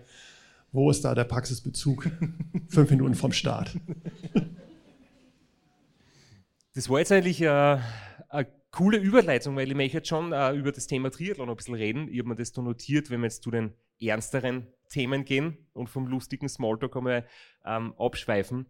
[0.72, 2.10] wo ist da der Praxisbezug?
[2.68, 3.76] Fünf Minuten vom Start.
[6.74, 7.78] Das war jetzt eigentlich äh,
[8.30, 11.74] eine coole Überleitung, weil ich möchte jetzt schon äh, über das Thema Triathlon ein bisschen
[11.74, 12.08] reden.
[12.08, 15.90] Ich habe mir das da notiert, wenn wir jetzt zu den ernsteren Themen gehen und
[15.90, 17.26] vom lustigen Smalltalk einmal
[17.66, 18.68] ähm, abschweifen.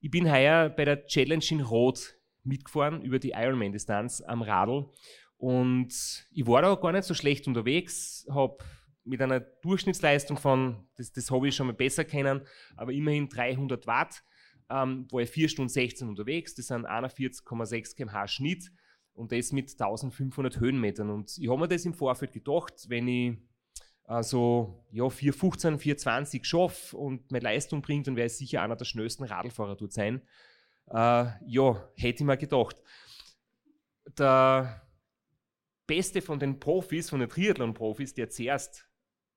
[0.00, 4.90] Ich bin heuer bei der Challenge in Rot mitgefahren über die Ironman-Distanz am Radl
[5.38, 5.88] und
[6.30, 8.58] ich war da gar nicht so schlecht unterwegs, habe
[9.04, 12.42] mit einer Durchschnittsleistung von, das, das habe ich schon mal besser kennen,
[12.76, 14.22] aber immerhin 300 Watt,
[14.68, 18.72] ähm, war ich 4 Stunden 16 unterwegs, das sind 41,6 km/h Schnitt
[19.14, 21.10] und das mit 1500 Höhenmetern.
[21.10, 23.38] Und ich habe mir das im Vorfeld gedacht, wenn ich
[24.06, 28.84] also ja, 415, 420 schaffe und meine Leistung bringt, dann wäre ich sicher einer der
[28.84, 30.22] schnellsten Radlfahrer dort sein.
[30.88, 32.80] Äh, ja, hätte ich mir gedacht.
[34.16, 34.86] Der
[35.86, 38.88] Beste von den Profis, von den Triathlon-Profis, der zuerst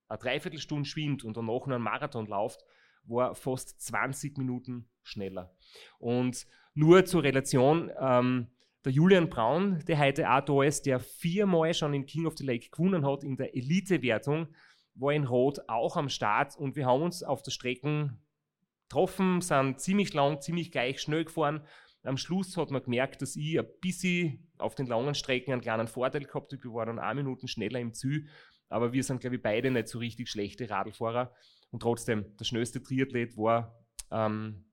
[0.08, 2.63] eine Dreiviertelstunde schwimmt und danach noch einen Marathon läuft,
[3.03, 5.55] war fast 20 Minuten schneller.
[5.97, 8.47] Und nur zur Relation, ähm,
[8.86, 12.46] der Julian Braun, der heute auch da ist, der viermal schon in King of the
[12.46, 14.48] Lake gewonnen hat in der Elite-Wertung,
[14.96, 18.18] war in Rot auch am Start und wir haben uns auf der Strecke
[18.88, 21.65] getroffen, sind ziemlich lang, ziemlich gleich schnell gefahren.
[22.04, 25.88] Am Schluss hat man gemerkt, dass ich ein bisschen auf den langen Strecken einen kleinen
[25.88, 26.63] Vorteil gehabt habe.
[26.63, 28.28] Wir waren dann eine Minuten schneller im Ziel,
[28.70, 31.34] aber wir sind, glaube ich, beide nicht so richtig schlechte Radlfahrer.
[31.72, 33.78] Und trotzdem, der schnellste Triathlet war,
[34.12, 34.65] ähm,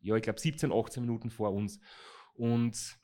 [0.00, 1.80] ja, ich glaube, 17, 18 Minuten vor uns.
[2.34, 2.98] Und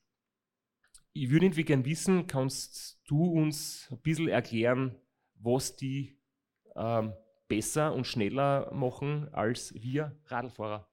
[1.22, 4.96] ich würde irgendwie gerne wissen, kannst du uns ein bisschen erklären,
[5.34, 6.18] was die
[6.76, 7.12] ähm,
[7.48, 10.88] besser und schneller machen als wir Radlfahrer?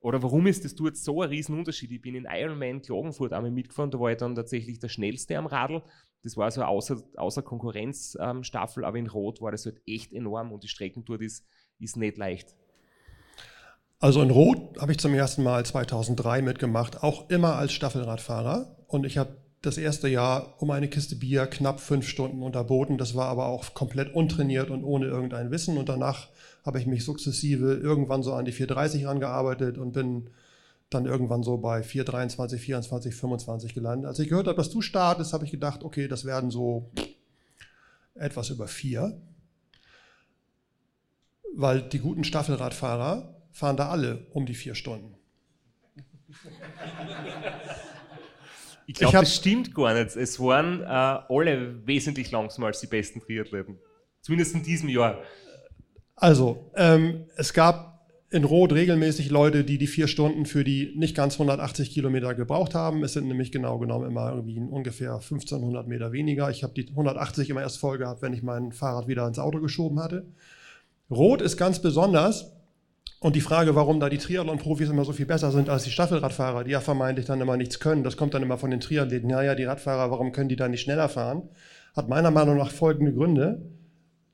[0.00, 1.92] Oder warum ist das dort so ein Riesenunterschied?
[1.92, 5.46] Ich bin in Ironman Klagenfurt einmal mitgefahren, da war ich dann tatsächlich der Schnellste am
[5.46, 5.82] Radl.
[6.22, 10.52] Das war so außer, außer Konkurrenzstaffel, ähm, aber in Rot war das halt echt enorm
[10.52, 11.46] und die Strecken dort ist,
[11.78, 12.56] ist nicht leicht.
[13.98, 18.76] Also in Rot habe ich zum ersten Mal 2003 mitgemacht, auch immer als Staffelradfahrer.
[18.88, 22.98] Und ich habe das erste Jahr um eine Kiste Bier knapp fünf Stunden unterboten.
[22.98, 25.78] Das war aber auch komplett untrainiert und ohne irgendein Wissen.
[25.78, 26.28] Und danach
[26.66, 30.30] habe ich mich sukzessive irgendwann so an die 430 rangearbeitet und bin
[30.90, 34.08] dann irgendwann so bei 423, 24, 25 gelandet.
[34.08, 36.90] Als ich gehört habe, dass du startest, habe ich gedacht, okay, das werden so
[38.14, 39.20] etwas über vier.
[41.54, 45.14] Weil die guten Staffelradfahrer fahren da alle um die vier Stunden.
[48.92, 50.16] Ich glaube, das stimmt gar nicht.
[50.16, 53.78] Es waren äh, alle wesentlich langsamer als die besten Triathleten.
[54.20, 55.18] Zumindest in diesem Jahr.
[56.14, 57.92] Also, ähm, es gab
[58.30, 62.74] in Rot regelmäßig Leute, die die vier Stunden für die nicht ganz 180 Kilometer gebraucht
[62.74, 63.02] haben.
[63.02, 66.50] Es sind nämlich genau genommen immer irgendwie ungefähr 1500 Meter weniger.
[66.50, 69.60] Ich habe die 180 immer erst voll gehabt, wenn ich mein Fahrrad wieder ins Auto
[69.60, 70.26] geschoben hatte.
[71.10, 72.52] Rot ist ganz besonders,
[73.22, 76.64] und die Frage, warum da die Triathlon-Profis immer so viel besser sind als die Staffelradfahrer,
[76.64, 79.30] die ja vermeintlich dann immer nichts können, das kommt dann immer von den Triathleten.
[79.30, 81.48] Ja, ja, die Radfahrer, warum können die da nicht schneller fahren?
[81.94, 83.62] Hat meiner Meinung nach folgende Gründe.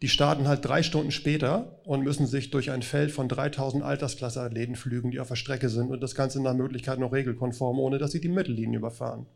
[0.01, 4.75] Die starten halt drei Stunden später und müssen sich durch ein Feld von 3000 Altersklasse-Athleten
[4.75, 8.13] flügen, die auf der Strecke sind und das Ganze nach Möglichkeit noch regelkonform, ohne dass
[8.13, 9.27] sie die Mittellinie überfahren.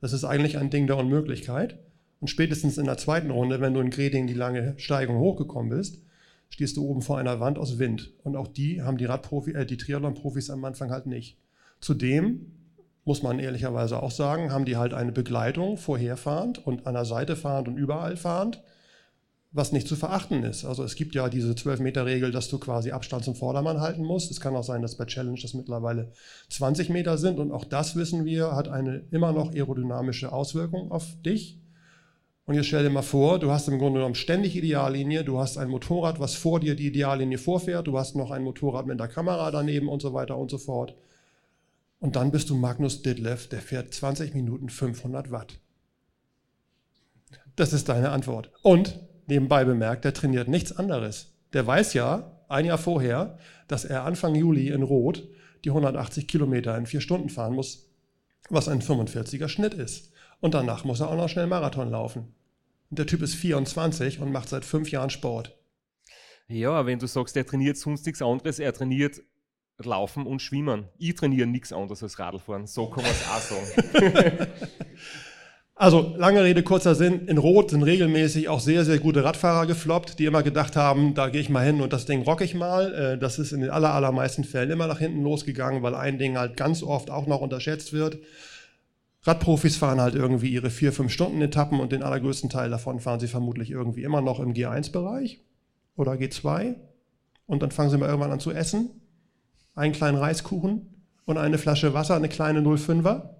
[0.00, 1.78] Das ist eigentlich ein Ding der Unmöglichkeit.
[2.20, 6.00] Und spätestens in der zweiten Runde, wenn du in Greding die lange Steigung hochgekommen bist,
[6.48, 8.12] stehst du oben vor einer Wand aus Wind.
[8.22, 11.38] Und auch die haben die Radprofi, äh, die Triathlon-Profis am Anfang halt nicht.
[11.80, 12.52] Zudem
[13.04, 17.36] muss man ehrlicherweise auch sagen, haben die halt eine Begleitung vorherfahrend und an der Seite
[17.36, 18.62] fahrend und überall fahrend,
[19.52, 20.64] was nicht zu verachten ist.
[20.64, 24.30] Also es gibt ja diese 12-Meter-Regel, dass du quasi Abstand zum Vordermann halten musst.
[24.30, 26.12] Es kann auch sein, dass bei Challenge das mittlerweile
[26.50, 31.06] 20 Meter sind und auch das wissen wir, hat eine immer noch aerodynamische Auswirkung auf
[31.24, 31.60] dich.
[32.46, 35.58] Und jetzt stell dir mal vor, du hast im Grunde genommen ständig Ideallinie, du hast
[35.58, 39.08] ein Motorrad, was vor dir die Ideallinie vorfährt, du hast noch ein Motorrad mit der
[39.08, 40.94] Kamera daneben und so weiter und so fort.
[41.98, 45.58] Und dann bist du Magnus Ditlev, der fährt 20 Minuten 500 Watt.
[47.56, 48.52] Das ist deine Antwort.
[48.62, 51.32] Und nebenbei bemerkt, der trainiert nichts anderes.
[51.52, 55.26] Der weiß ja ein Jahr vorher, dass er Anfang Juli in Rot
[55.64, 57.88] die 180 Kilometer in vier Stunden fahren muss,
[58.50, 60.12] was ein 45er Schnitt ist.
[60.40, 62.34] Und danach muss er auch noch schnell Marathon laufen.
[62.90, 65.56] Und der Typ ist 24 und macht seit fünf Jahren Sport.
[66.48, 69.20] Ja, wenn du sagst, er trainiert sonst nichts anderes, er trainiert
[69.78, 70.88] Laufen und Schwimmen.
[70.98, 72.66] Ich trainiere nichts anderes als Radlfahren.
[72.66, 74.46] So kann man es auch sagen.
[75.74, 77.26] also, lange Rede, kurzer Sinn.
[77.26, 81.28] In Rot sind regelmäßig auch sehr, sehr gute Radfahrer gefloppt, die immer gedacht haben, da
[81.28, 82.94] gehe ich mal hin und das Ding rock ich mal.
[82.94, 86.38] Äh, das ist in den aller, allermeisten Fällen immer nach hinten losgegangen, weil ein Ding
[86.38, 88.18] halt ganz oft auch noch unterschätzt wird.
[89.26, 93.20] Radprofis fahren halt irgendwie ihre vier, fünf Stunden Etappen und den allergrößten Teil davon fahren
[93.20, 95.42] sie vermutlich irgendwie immer noch im G1-Bereich
[95.96, 96.76] oder G2.
[97.46, 98.90] Und dann fangen sie mal irgendwann an zu essen.
[99.74, 103.35] Einen kleinen Reiskuchen und eine Flasche Wasser, eine kleine 05er.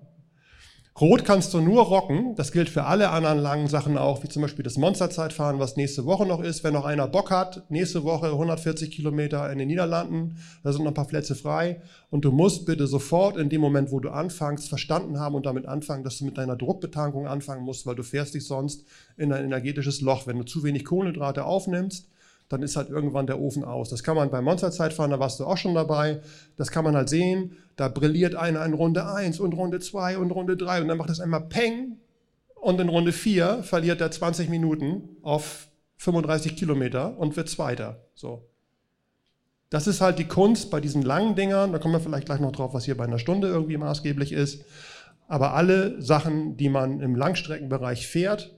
[0.99, 2.35] Rot kannst du nur rocken.
[2.37, 6.07] Das gilt für alle anderen langen Sachen auch, wie zum Beispiel das Monsterzeitfahren, was nächste
[6.07, 6.65] Woche noch ist.
[6.65, 10.93] Wenn noch einer Bock hat, nächste Woche 140 Kilometer in den Niederlanden, da sind noch
[10.93, 11.83] ein paar Plätze frei.
[12.09, 15.67] Und du musst bitte sofort in dem Moment, wo du anfängst, verstanden haben und damit
[15.67, 18.87] anfangen, dass du mit deiner Druckbetankung anfangen musst, weil du fährst dich sonst
[19.19, 20.27] in ein energetisches Loch.
[20.27, 22.09] Wenn du zu wenig Kohlenhydrate aufnimmst,
[22.49, 23.89] dann ist halt irgendwann der Ofen aus.
[23.89, 26.21] Das kann man beim Monsterzeitfahren, da warst du auch schon dabei.
[26.57, 27.57] Das kann man halt sehen.
[27.77, 31.11] Da brilliert einer in Runde 1 und Runde 2 und Runde 3 und dann macht
[31.11, 31.99] es einmal Peng.
[32.55, 38.01] Und in Runde 4 verliert er 20 Minuten auf 35 Kilometer und wird Zweiter.
[38.15, 38.49] So.
[39.71, 41.73] Das ist halt die Kunst bei diesen langen Dingern.
[41.73, 44.65] Da kommen wir vielleicht gleich noch drauf, was hier bei einer Stunde irgendwie maßgeblich ist.
[45.29, 48.55] Aber alle Sachen, die man im Langstreckenbereich fährt,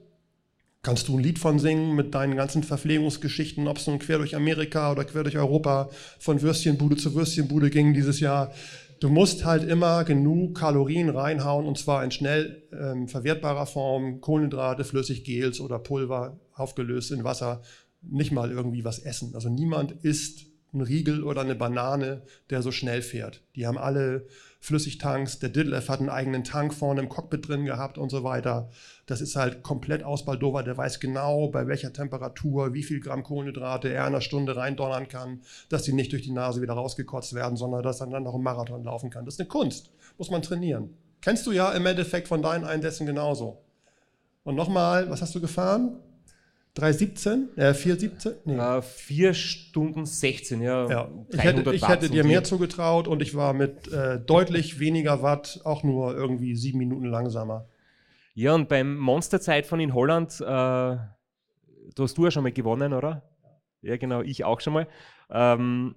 [0.83, 4.37] kannst du ein Lied von singen mit deinen ganzen Verpflegungsgeschichten, ob es nun quer durch
[4.37, 8.53] Amerika oder quer durch Europa von Würstchenbude zu Würstchenbude ging dieses Jahr.
[9.01, 14.85] Du musst halt immer genug Kalorien reinhauen und zwar in schnell ähm, verwertbarer Form, Kohlenhydrate,
[14.85, 17.63] Flüssiggels oder Pulver aufgelöst in Wasser,
[18.03, 19.35] nicht mal irgendwie was essen.
[19.35, 23.43] Also niemand isst einen Riegel oder eine Banane, der so schnell fährt.
[23.55, 24.27] Die haben alle
[24.61, 25.39] Flüssigtanks.
[25.39, 28.71] Der Diddlev hat einen eigenen Tank vorne im Cockpit drin gehabt und so weiter.
[29.07, 30.67] Das ist halt komplett ausbaldowert.
[30.67, 35.09] Der weiß genau, bei welcher Temperatur, wie viel Gramm Kohlenhydrate er in einer Stunde reindonnern
[35.09, 38.35] kann, dass die nicht durch die Nase wieder rausgekotzt werden, sondern dass er dann noch
[38.35, 39.25] einen Marathon laufen kann.
[39.25, 39.91] Das ist eine Kunst.
[40.19, 40.91] Muss man trainieren.
[41.21, 43.59] Kennst du ja im Endeffekt von deinen Einsätzen genauso.
[44.45, 45.99] Und nochmal, was hast du gefahren?
[46.77, 47.57] 3,17?
[47.57, 48.35] Äh, 4,17?
[48.45, 48.57] Nee.
[48.57, 50.89] Äh, 4 Stunden 16, ja.
[50.89, 51.11] ja.
[51.31, 55.61] Ich, hätte, ich hätte, dir mehr zugetraut und ich war mit äh, deutlich weniger Watt
[55.65, 57.67] auch nur irgendwie sieben Minuten langsamer.
[58.35, 61.09] Ja, und beim Monsterzeit von in Holland, äh, da
[61.99, 63.23] hast du ja schon mal gewonnen, oder?
[63.83, 64.87] Ja, genau, ich auch schon mal.
[65.31, 65.97] Ähm,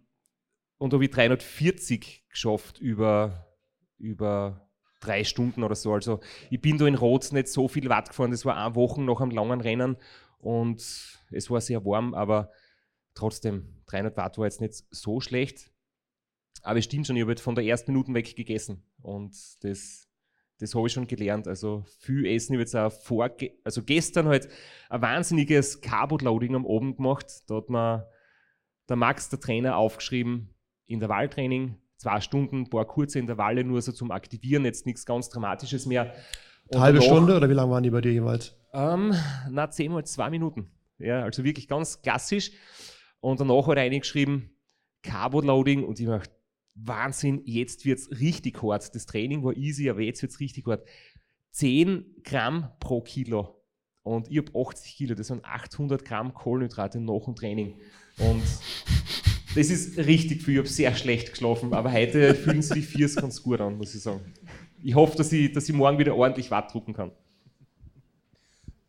[0.79, 3.45] und habe ich 340 geschafft über,
[3.99, 4.67] über
[5.01, 5.93] drei Stunden oder so.
[5.93, 8.31] Also ich bin da in Rot nicht so viel Watt gefahren.
[8.31, 9.97] Das war eine Woche nach einem langen Rennen
[10.41, 10.81] und
[11.31, 12.51] es war sehr warm, aber
[13.13, 15.71] trotzdem, 300 Watt war jetzt nicht so schlecht.
[16.63, 20.07] Aber es stimmt schon, ich habe von der ersten Minute weg gegessen und das,
[20.59, 21.47] das habe ich schon gelernt.
[21.47, 23.29] Also viel Essen, ich habe jetzt auch vor,
[23.63, 24.49] also gestern halt
[24.89, 27.43] ein wahnsinniges Carbo-Loading am Abend gemacht.
[27.47, 28.09] Da hat mir
[28.89, 30.53] der Max, der Trainer, aufgeschrieben,
[30.85, 35.85] Intervalltraining, zwei Stunden, ein paar kurze Intervalle nur so zum Aktivieren, jetzt nichts ganz Dramatisches
[35.85, 36.13] mehr.
[36.67, 38.55] Und Halbe Stunde oder wie lange waren die bei dir jeweils?
[38.73, 39.13] Ähm,
[39.49, 40.71] na, zehnmal zwei Minuten.
[40.97, 42.51] Ja, also wirklich ganz klassisch.
[43.19, 44.49] Und danach hat er reingeschrieben,
[45.03, 46.31] Carbo-Loading und ich dachte,
[46.75, 48.95] Wahnsinn, jetzt wird es richtig hart.
[48.95, 50.87] Das Training war easy, aber jetzt wird es richtig hart.
[51.51, 53.61] 10 Gramm pro Kilo.
[54.03, 57.79] Und ich habe 80 Kilo, das sind 800 Gramm Kohlenhydrate nach dem Training.
[58.17, 58.41] Und
[59.53, 60.53] das ist richtig viel.
[60.53, 63.93] Ich habe sehr schlecht geschlafen, aber heute fühlen sich die Viers ganz gut an, muss
[63.93, 64.33] ich sagen.
[64.81, 67.11] Ich hoffe, dass ich, dass ich morgen wieder ordentlich Watt drucken kann.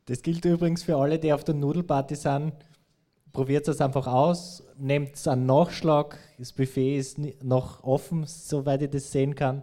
[0.06, 2.52] Das gilt übrigens für alle, die auf der Nudelparty sind.
[3.32, 6.18] Probiert es einfach aus, nehmt einen Nachschlag.
[6.38, 9.62] Das Buffet ist noch offen, soweit ich das sehen kann.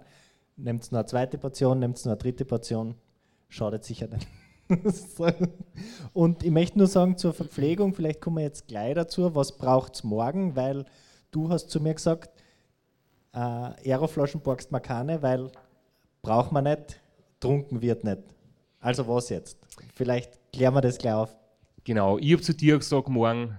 [0.56, 2.96] Nehmt noch eine zweite Portion, nehmt noch eine dritte Portion.
[3.48, 4.28] Schadet sicher nicht.
[6.14, 9.96] Und ich möchte nur sagen zur Verpflegung, vielleicht kommen wir jetzt gleich dazu, was braucht
[9.96, 10.86] es morgen, weil
[11.32, 12.30] du hast zu mir gesagt,
[13.34, 15.52] äh, Aeroflaschen borgst man keine, weil
[16.22, 17.00] braucht man nicht,
[17.40, 18.20] trunken wird nicht.
[18.80, 19.60] Also was jetzt?
[19.94, 21.36] Vielleicht klären wir das gleich auf.
[21.84, 23.58] Genau, ich habe zu dir gesagt, morgen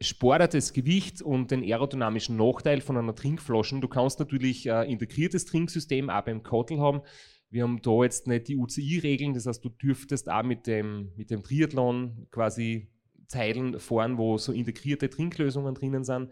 [0.00, 3.80] spart das Gewicht und den aerodynamischen Nachteil von einer Trinkflasche.
[3.80, 7.02] Du kannst natürlich ein integriertes Trinksystem auch beim Kottel haben.
[7.50, 11.30] Wir haben da jetzt nicht die UCI-Regeln, das heißt, du dürftest auch mit dem, mit
[11.30, 12.90] dem Triathlon quasi
[13.26, 16.30] Zeilen fahren, wo so integrierte Trinklösungen drinnen sind.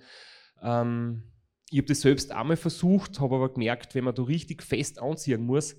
[0.62, 1.23] Ähm,
[1.71, 5.45] ich habe das selbst einmal versucht, habe aber gemerkt, wenn man da richtig fest anziehen
[5.45, 5.75] muss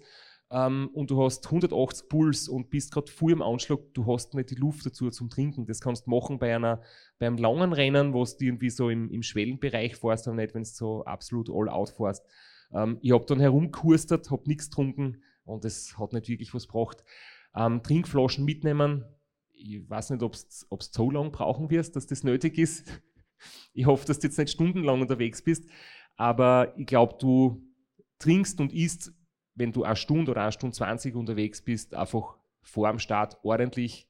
[0.49, 4.51] ähm, und du hast 180 Puls und bist gerade voll im Anschlag, du hast nicht
[4.51, 5.65] die Luft dazu zum Trinken.
[5.65, 6.81] Das kannst du machen bei einer,
[7.19, 10.69] beim langen Rennen, wo du irgendwie so im, im Schwellenbereich fährst, aber nicht, wenn du
[10.69, 12.25] so absolut all out fährst.
[12.73, 17.03] Ähm, ich habe dann herumkurstert, habe nichts getrunken und es hat nicht wirklich was gebracht.
[17.53, 19.03] Ähm, Trinkflaschen mitnehmen.
[19.53, 23.01] Ich weiß nicht, ob du so lange brauchen wirst, dass das nötig ist.
[23.73, 25.69] Ich hoffe, dass du jetzt nicht stundenlang unterwegs bist,
[26.15, 27.61] aber ich glaube, du
[28.17, 29.13] trinkst und isst,
[29.57, 34.07] wenn du eine Stunde oder eine Stunde 20 unterwegs bist, einfach vor dem Start ordentlich,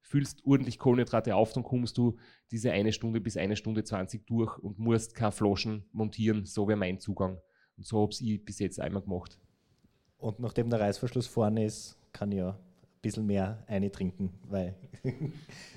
[0.00, 2.16] füllst ordentlich Kohlenhydrate auf, dann kommst du
[2.50, 6.46] diese eine Stunde bis eine Stunde 20 durch und musst keine Flaschen montieren.
[6.46, 7.38] So wäre mein Zugang.
[7.76, 9.38] Und so habe ich bis jetzt einmal gemacht.
[10.18, 14.74] Und nachdem der Reißverschluss vorne ist, kann ich ja ein bisschen mehr eintrinken, weil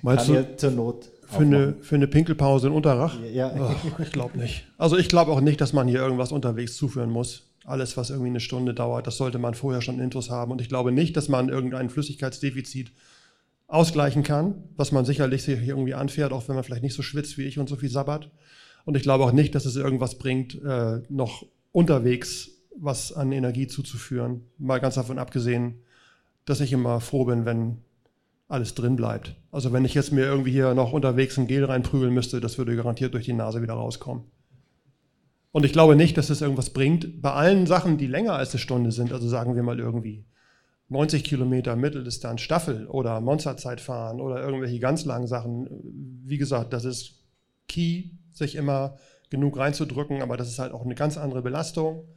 [0.02, 1.10] Meinst kann du, ja zur Not.
[1.26, 3.20] Für eine, für eine Pinkelpause in Unterrach?
[3.32, 3.52] Ja.
[3.56, 4.66] Oh, ich glaube nicht.
[4.78, 7.49] Also ich glaube auch nicht, dass man hier irgendwas unterwegs zuführen muss.
[7.64, 10.50] Alles, was irgendwie eine Stunde dauert, das sollte man vorher schon Intus haben.
[10.50, 12.92] Und ich glaube nicht, dass man irgendein Flüssigkeitsdefizit
[13.66, 17.38] ausgleichen kann, was man sicherlich hier irgendwie anfährt, auch wenn man vielleicht nicht so schwitzt
[17.38, 18.30] wie ich und so viel sabbert.
[18.84, 23.66] Und ich glaube auch nicht, dass es irgendwas bringt, äh, noch unterwegs was an Energie
[23.66, 24.42] zuzuführen.
[24.58, 25.82] Mal ganz davon abgesehen,
[26.44, 27.78] dass ich immer froh bin, wenn
[28.48, 29.36] alles drin bleibt.
[29.52, 32.74] Also wenn ich jetzt mir irgendwie hier noch unterwegs ein Gel reinprügeln müsste, das würde
[32.74, 34.24] garantiert durch die Nase wieder rauskommen.
[35.52, 37.20] Und ich glaube nicht, dass es irgendwas bringt.
[37.20, 40.24] Bei allen Sachen, die länger als eine Stunde sind, also sagen wir mal irgendwie
[40.88, 45.68] 90 Kilometer Mitteldistanz Staffel oder Monsterzeit fahren oder irgendwelche ganz langen Sachen,
[46.24, 47.24] wie gesagt, das ist
[47.68, 48.96] key, sich immer
[49.30, 52.08] genug reinzudrücken, aber das ist halt auch eine ganz andere Belastung.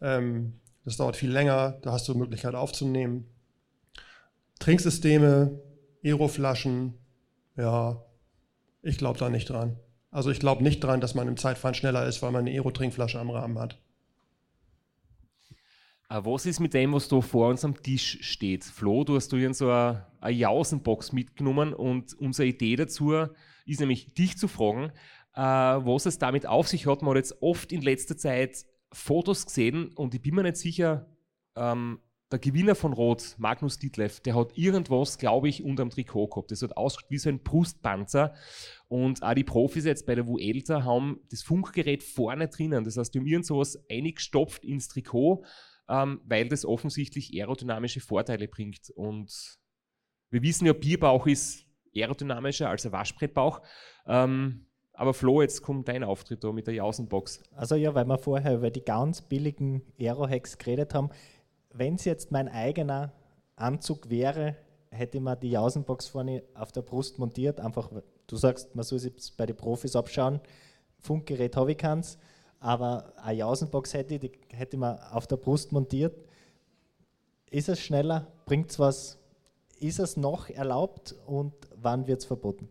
[0.00, 0.54] Ähm,
[0.84, 3.26] das dauert viel länger, da hast du Möglichkeit aufzunehmen.
[4.58, 5.60] Trinksysteme,
[6.04, 6.94] Aeroflaschen,
[7.56, 8.02] ja,
[8.82, 9.76] ich glaube da nicht dran.
[10.10, 13.20] Also ich glaube nicht dran, dass man im Zeitfahren schneller ist, weil man eine Aero-Trinkflasche
[13.20, 13.78] am Rahmen hat.
[16.08, 18.64] Äh, was ist mit dem, was da vor uns am Tisch steht?
[18.64, 23.12] Flo, du hast hier so eine, eine Jausenbox mitgenommen und unsere Idee dazu
[23.66, 24.92] ist nämlich, dich zu fragen,
[25.34, 27.02] äh, was es damit auf sich hat.
[27.02, 31.06] Man hat jetzt oft in letzter Zeit Fotos gesehen und ich bin mir nicht sicher,
[31.54, 32.00] ähm,
[32.30, 36.50] der Gewinner von Rot, Magnus Ditlev, der hat irgendwas, glaube ich, unterm Trikot gehabt.
[36.50, 38.34] Das hat ausgeschaut wie so ein Brustpanzer.
[38.88, 42.84] Und auch die Profis jetzt bei der Vuelta haben das Funkgerät vorne drinnen.
[42.84, 45.44] Das heißt, die haben irgend sowas eingestopft ins Trikot,
[45.88, 48.90] ähm, weil das offensichtlich aerodynamische Vorteile bringt.
[48.94, 49.58] Und
[50.30, 51.64] wir wissen ja, Bierbauch ist
[51.96, 53.62] aerodynamischer als ein Waschbrettbauch.
[54.06, 57.44] Ähm, aber Flo, jetzt kommt dein Auftritt da mit der Jausenbox.
[57.52, 61.10] Also ja, weil wir vorher über die ganz billigen Aero-Hacks geredet haben.
[61.70, 63.12] Wenn es jetzt mein eigener
[63.56, 64.56] Anzug wäre,
[64.90, 67.60] hätte man die Jausenbox vorne auf der Brust montiert.
[67.60, 67.90] Einfach,
[68.26, 70.40] du sagst, man soll sich bei den Profis abschauen.
[70.98, 72.18] Funkgerät habe ich keins,
[72.60, 76.16] aber eine Jausenbox hätte ich, die hätte man auf der Brust montiert.
[77.50, 78.26] Ist es schneller?
[78.46, 79.18] Bringt es was?
[79.78, 82.68] Ist es noch erlaubt und wann wird es verboten?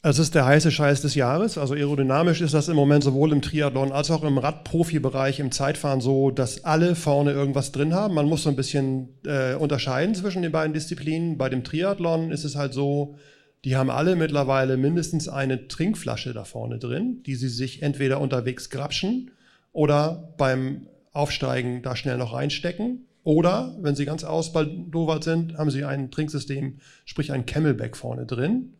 [0.00, 1.58] Es ist der heiße Scheiß des Jahres.
[1.58, 6.00] Also aerodynamisch ist das im Moment sowohl im Triathlon als auch im Radprofibereich im Zeitfahren
[6.00, 8.14] so, dass alle vorne irgendwas drin haben.
[8.14, 11.36] Man muss so ein bisschen äh, unterscheiden zwischen den beiden Disziplinen.
[11.36, 13.16] Bei dem Triathlon ist es halt so,
[13.64, 18.70] die haben alle mittlerweile mindestens eine Trinkflasche da vorne drin, die sie sich entweder unterwegs
[18.70, 19.32] grapschen
[19.72, 23.08] oder beim Aufsteigen da schnell noch reinstecken.
[23.24, 28.74] Oder, wenn sie ganz ausbaldowert sind, haben sie ein Trinksystem, sprich ein Camelback vorne drin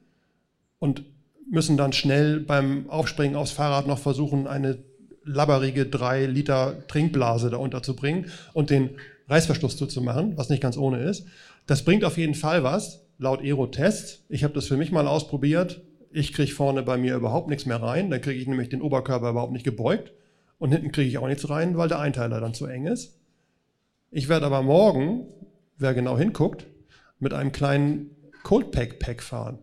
[0.78, 1.04] und
[1.50, 4.78] müssen dann schnell beim Aufspringen aufs Fahrrad noch versuchen, eine
[5.24, 8.90] labberige 3 Liter Trinkblase da unterzubringen und den
[9.28, 11.26] Reißverschluss zuzumachen, was nicht ganz ohne ist.
[11.66, 14.24] Das bringt auf jeden Fall was, laut Aero-Test.
[14.28, 15.82] Ich habe das für mich mal ausprobiert.
[16.10, 18.10] Ich kriege vorne bei mir überhaupt nichts mehr rein.
[18.10, 20.12] Dann kriege ich nämlich den Oberkörper überhaupt nicht gebeugt.
[20.58, 23.18] Und hinten kriege ich auch nichts rein, weil der Einteiler dann zu eng ist.
[24.10, 25.26] Ich werde aber morgen,
[25.76, 26.66] wer genau hinguckt,
[27.18, 28.10] mit einem kleinen
[28.42, 29.58] Cold Pack Pack fahren.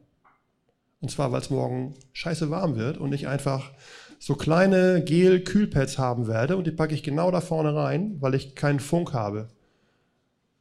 [1.01, 3.71] Und zwar, weil es morgen scheiße warm wird und ich einfach
[4.19, 8.55] so kleine Gel-Kühlpads haben werde und die packe ich genau da vorne rein, weil ich
[8.55, 9.49] keinen Funk habe.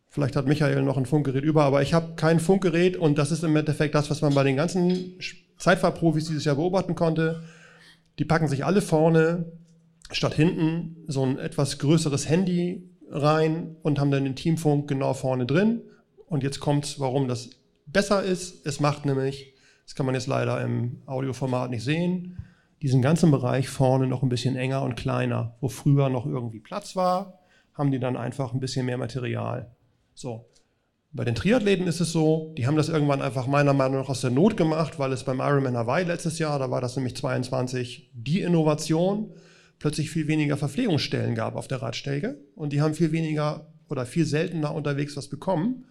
[0.08, 3.42] Vielleicht hat Michael noch ein Funkgerät über, aber ich habe kein Funkgerät und das ist
[3.42, 5.18] im Endeffekt das, was man bei den ganzen
[5.58, 7.42] Zeitfahrprofis dieses Jahr beobachten konnte.
[8.18, 9.52] Die packen sich alle vorne
[10.12, 15.46] statt hinten so ein etwas größeres Handy rein und haben dann den Teamfunk genau vorne
[15.46, 15.82] drin.
[16.26, 17.50] Und jetzt kommt es, warum das
[17.86, 18.66] besser ist.
[18.66, 19.53] Es macht nämlich
[19.84, 22.38] das kann man jetzt leider im Audioformat nicht sehen.
[22.82, 25.54] Diesen ganzen Bereich vorne noch ein bisschen enger und kleiner.
[25.60, 27.38] Wo früher noch irgendwie Platz war,
[27.74, 29.70] haben die dann einfach ein bisschen mehr Material.
[30.14, 30.46] So.
[31.12, 34.20] Bei den Triathleten ist es so, die haben das irgendwann einfach meiner Meinung nach aus
[34.20, 38.10] der Not gemacht, weil es beim Ironman Hawaii letztes Jahr, da war das nämlich 22,
[38.14, 39.32] die Innovation,
[39.78, 44.24] plötzlich viel weniger Verpflegungsstellen gab auf der Radstrecke und die haben viel weniger oder viel
[44.24, 45.84] seltener unterwegs was bekommen.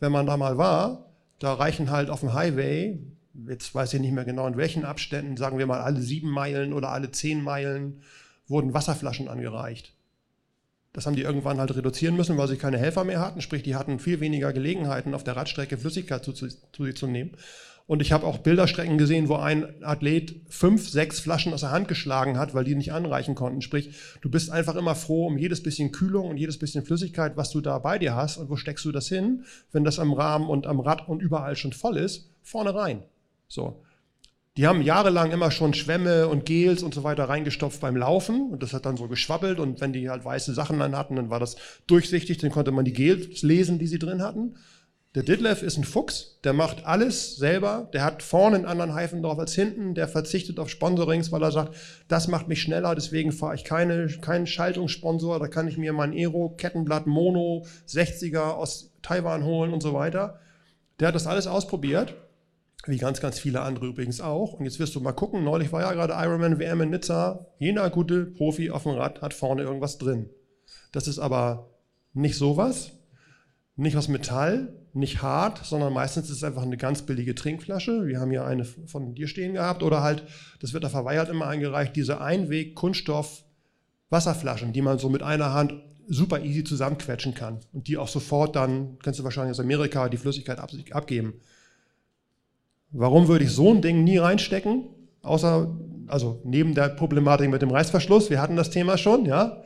[0.00, 2.98] Wenn man da mal war, da reichen halt auf dem Highway
[3.48, 6.72] jetzt weiß ich nicht mehr genau in welchen Abständen, sagen wir mal alle sieben Meilen
[6.72, 8.02] oder alle zehn Meilen,
[8.46, 9.92] wurden Wasserflaschen angereicht.
[10.92, 13.40] Das haben die irgendwann halt reduzieren müssen, weil sie keine Helfer mehr hatten.
[13.40, 17.08] Sprich, die hatten viel weniger Gelegenheiten, auf der Radstrecke Flüssigkeit zu, zu, zu sich zu
[17.08, 17.32] nehmen.
[17.86, 21.86] Und ich habe auch Bilderstrecken gesehen, wo ein Athlet fünf, sechs Flaschen aus der Hand
[21.86, 23.60] geschlagen hat, weil die nicht anreichen konnten.
[23.60, 27.50] Sprich, du bist einfach immer froh um jedes bisschen Kühlung und jedes bisschen Flüssigkeit, was
[27.50, 28.38] du da bei dir hast.
[28.38, 31.56] Und wo steckst du das hin, wenn das am Rahmen und am Rad und überall
[31.56, 32.30] schon voll ist?
[32.42, 33.02] Vorne rein.
[33.48, 33.82] So.
[34.56, 38.62] Die haben jahrelang immer schon Schwämme und Gels und so weiter reingestopft beim Laufen und
[38.62, 41.40] das hat dann so geschwabbelt und wenn die halt weiße Sachen dann hatten, dann war
[41.40, 41.56] das
[41.88, 44.54] durchsichtig, dann konnte man die Gels lesen, die sie drin hatten.
[45.16, 49.22] Der Ditlev ist ein Fuchs, der macht alles selber, der hat vorne einen anderen Heifen
[49.22, 51.74] drauf als hinten, der verzichtet auf Sponsorings, weil er sagt,
[52.06, 56.12] das macht mich schneller, deswegen fahre ich keine, keinen Schaltungssponsor, da kann ich mir mein
[56.12, 60.38] Aero Kettenblatt Mono 60er aus Taiwan holen und so weiter.
[61.00, 62.14] Der hat das alles ausprobiert
[62.86, 64.54] wie ganz, ganz viele andere übrigens auch.
[64.54, 67.46] Und jetzt wirst du mal gucken, neulich war ja gerade Ironman WM in Nizza.
[67.58, 70.30] Jener gute Profi auf dem Rad hat vorne irgendwas drin.
[70.92, 71.70] Das ist aber
[72.12, 72.92] nicht sowas,
[73.76, 78.06] nicht aus Metall, nicht hart, sondern meistens ist es einfach eine ganz billige Trinkflasche.
[78.06, 79.82] Wir haben hier eine von dir stehen gehabt.
[79.82, 80.22] Oder halt,
[80.60, 85.74] das wird da verweigert immer eingereicht, diese Einweg-Kunststoff-Wasserflaschen, die man so mit einer Hand
[86.06, 87.58] super easy zusammenquetschen kann.
[87.72, 91.40] Und die auch sofort dann, kennst du wahrscheinlich aus Amerika, die Flüssigkeit abgeben.
[92.96, 94.84] Warum würde ich so ein Ding nie reinstecken?
[95.22, 95.76] Außer,
[96.06, 99.64] also neben der Problematik mit dem Reißverschluss, wir hatten das Thema schon, ja.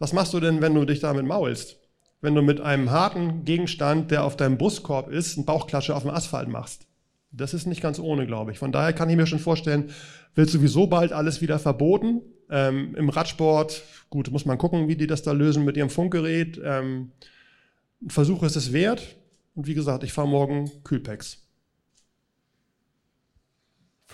[0.00, 1.76] Was machst du denn, wenn du dich damit maulst?
[2.20, 6.10] Wenn du mit einem harten Gegenstand, der auf deinem Brustkorb ist, einen Bauchklatsche auf dem
[6.10, 6.88] Asphalt machst.
[7.30, 8.58] Das ist nicht ganz ohne, glaube ich.
[8.58, 9.90] Von daher kann ich mir schon vorstellen,
[10.34, 12.22] wird sowieso bald alles wieder verboten.
[12.50, 16.60] Ähm, Im Radsport, gut, muss man gucken, wie die das da lösen mit ihrem Funkgerät.
[16.64, 17.12] Ähm,
[18.02, 19.16] ein Versuch ist es wert.
[19.54, 21.43] Und wie gesagt, ich fahre morgen Kühlpacks.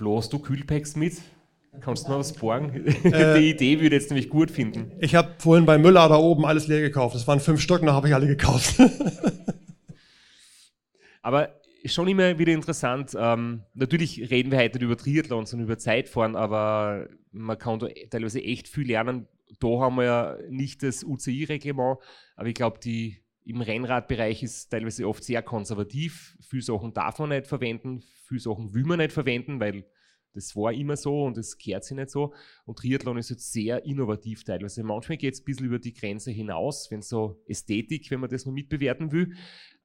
[0.01, 1.21] Flo, hast du Kühlpacks mit?
[1.83, 2.87] Kannst du noch was borgen?
[3.05, 4.93] Äh, die Idee würde ich jetzt nämlich gut finden.
[4.99, 7.15] Ich habe vorhin bei Müller da oben alles leer gekauft.
[7.15, 8.81] Das waren fünf Stück, da habe ich alle gekauft.
[11.23, 11.51] aber
[11.85, 13.15] schon immer wieder interessant.
[13.15, 18.43] Ähm, natürlich reden wir heute über Triathlons und über Zeitfahren, aber man kann da teilweise
[18.43, 19.29] echt viel lernen.
[19.59, 21.99] Da haben wir ja nicht das UCI-Reglement,
[22.37, 26.37] aber ich glaube, die im Rennradbereich ist teilweise oft sehr konservativ.
[26.41, 29.85] Viele Sachen darf man nicht verwenden, viele Sachen will man nicht verwenden, weil
[30.33, 32.33] das war immer so und es kehrt sich nicht so.
[32.65, 34.85] Und Triathlon ist jetzt sehr innovativ teilweise.
[34.85, 38.47] Manchmal geht es ein bisschen über die Grenze hinaus, wenn so Ästhetik, wenn man das
[38.47, 39.35] noch mitbewerten will.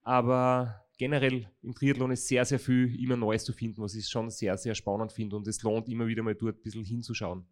[0.03, 4.29] Aber generell im Triathlon ist sehr, sehr viel immer Neues zu finden, was ich schon
[4.29, 7.45] sehr, sehr spannend finde und es lohnt immer wieder mal dort ein bisschen hinzuschauen.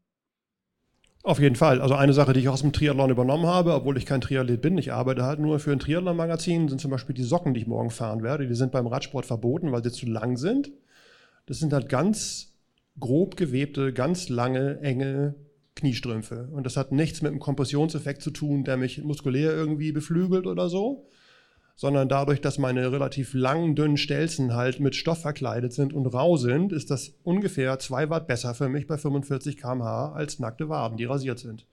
[1.25, 1.79] Auf jeden Fall.
[1.79, 4.77] Also eine Sache, die ich aus dem Triathlon übernommen habe, obwohl ich kein Triathlet bin,
[4.77, 7.91] ich arbeite halt nur für ein Triathlon-Magazin, sind zum Beispiel die Socken, die ich morgen
[7.91, 8.45] fahren werde.
[8.45, 10.71] Die sind beim Radsport verboten, weil sie zu lang sind.
[11.45, 12.53] Das sind halt ganz
[12.99, 15.35] grob gewebte, ganz lange, enge
[15.75, 16.49] Kniestrümpfe.
[16.51, 20.67] Und das hat nichts mit einem Kompressionseffekt zu tun, der mich muskulär irgendwie beflügelt oder
[20.67, 21.07] so,
[21.75, 26.37] sondern dadurch, dass meine relativ langen, dünnen Stelzen halt mit Stoff verkleidet sind und rau
[26.37, 30.97] sind, ist das ungefähr 2 Watt besser für mich bei 45 km/h als nackte Waden,
[30.97, 31.65] die rasiert sind.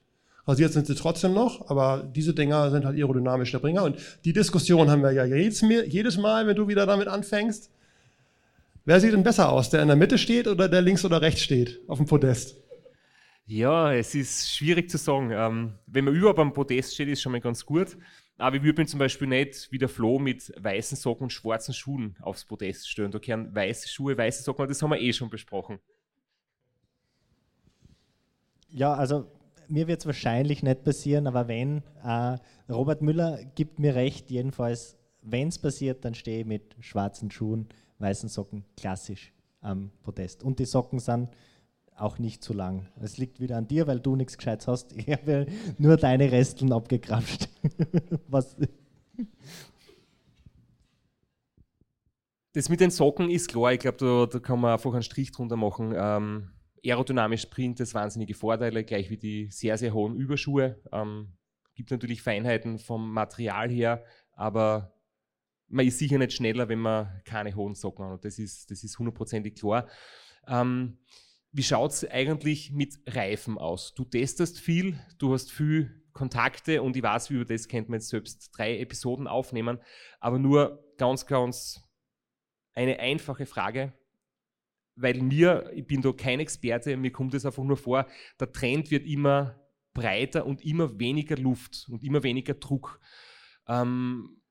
[0.47, 3.83] Rasiert sind sie trotzdem noch, aber diese Dinger sind halt aerodynamisch der Bringer.
[3.83, 7.69] Und die Diskussion haben wir ja jedes, jedes Mal, wenn du wieder damit anfängst.
[8.83, 11.41] Wer sieht denn besser aus, der in der Mitte steht oder der links oder rechts
[11.41, 12.55] steht auf dem Podest?
[13.45, 15.29] Ja, es ist schwierig zu sagen.
[15.31, 17.97] Ähm, wenn man überhaupt am Podest steht, ist schon mal ganz gut.
[18.41, 21.73] Aber ich würde mich zum Beispiel nicht wie der Flo mit weißen Socken und schwarzen
[21.73, 23.11] Schuhen aufs Podest stellen.
[23.11, 25.79] Da gehören weiße Schuhe, weiße Socken, das haben wir eh schon besprochen.
[28.69, 29.27] Ja, also
[29.67, 32.37] mir wird es wahrscheinlich nicht passieren, aber wenn, äh,
[32.67, 37.69] Robert Müller gibt mir recht, jedenfalls, wenn es passiert, dann stehe ich mit schwarzen Schuhen,
[37.99, 40.43] weißen Socken klassisch am Podest.
[40.43, 41.29] Und die Socken sind
[42.01, 42.87] auch nicht zu lang.
[42.99, 44.93] Es liegt wieder an dir, weil du nichts Gescheites hast.
[44.97, 45.47] Ich habe
[45.77, 47.47] nur deine Resteln abgekrapscht.
[48.27, 48.55] Was?
[52.53, 53.73] Das mit den Socken ist klar.
[53.73, 55.93] Ich glaube, da, da, kann man einfach einen Strich drunter machen.
[55.95, 56.51] Ähm,
[56.83, 60.81] aerodynamisch Print ist wahnsinnige Vorteile, gleich wie die sehr, sehr hohen Überschuhe.
[60.91, 61.33] Ähm,
[61.75, 64.93] gibt natürlich Feinheiten vom Material her, aber
[65.67, 68.25] man ist sicher nicht schneller, wenn man keine hohen Socken hat.
[68.25, 69.87] Das ist, das ist hundertprozentig klar.
[70.47, 70.97] Ähm,
[71.51, 73.93] wie schaut es eigentlich mit Reifen aus?
[73.93, 78.09] Du testest viel, du hast viel Kontakte und ich weiß, über das könnte man jetzt
[78.09, 79.79] selbst drei Episoden aufnehmen,
[80.19, 81.81] aber nur ganz, ganz
[82.73, 83.93] eine einfache Frage,
[84.95, 88.07] weil mir, ich bin da kein Experte, mir kommt es einfach nur vor,
[88.39, 89.59] der Trend wird immer
[89.93, 92.99] breiter und immer weniger Luft und immer weniger Druck.
[93.67, 94.41] Ähm,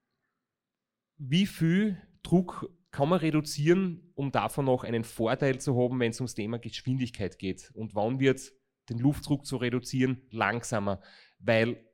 [1.16, 6.20] wie viel Druck kann man reduzieren, um davon noch einen Vorteil zu haben, wenn es
[6.20, 7.70] ums Thema Geschwindigkeit geht?
[7.74, 8.52] Und wann wird
[8.88, 11.00] den Luftdruck zu reduzieren langsamer?
[11.38, 11.84] Weil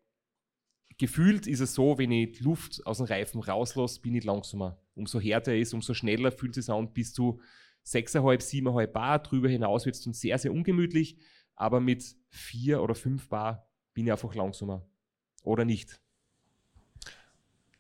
[0.99, 4.81] gefühlt ist es so, wenn ich Luft aus dem Reifen rauslasse, bin ich langsamer.
[4.95, 7.41] Umso härter er ist, umso schneller fühlt es an, bis zu
[7.85, 9.19] 6,5, 7,5 Bar.
[9.23, 11.19] Drüber hinaus wird es dann sehr, sehr ungemütlich.
[11.55, 14.87] Aber mit 4 oder 5 Bar bin ich einfach langsamer.
[15.43, 16.01] Oder nicht?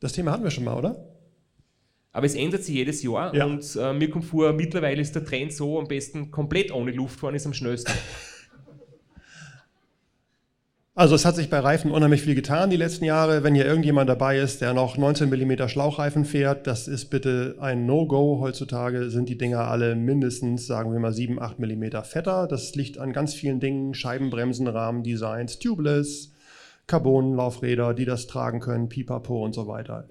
[0.00, 1.15] Das Thema hatten wir schon mal, oder?
[2.16, 3.44] Aber es ändert sich jedes Jahr ja.
[3.44, 7.20] und äh, mir kommt vor, mittlerweile ist der Trend so, am besten komplett ohne Luft
[7.20, 7.92] fahren ist am schnellsten.
[10.98, 13.42] Also es hat sich bei Reifen unheimlich viel getan die letzten Jahre.
[13.42, 17.84] Wenn hier irgendjemand dabei ist, der noch 19 mm Schlauchreifen fährt, das ist bitte ein
[17.84, 18.38] No-Go.
[18.40, 22.46] Heutzutage sind die Dinger alle mindestens, sagen wir mal, 7, 8 mm fetter.
[22.46, 26.32] Das liegt an ganz vielen Dingen, Scheibenbremsen, Rahmendesigns, Tubeless,
[26.86, 30.08] Carbon-Laufräder, die das tragen können, Pipapo und so weiter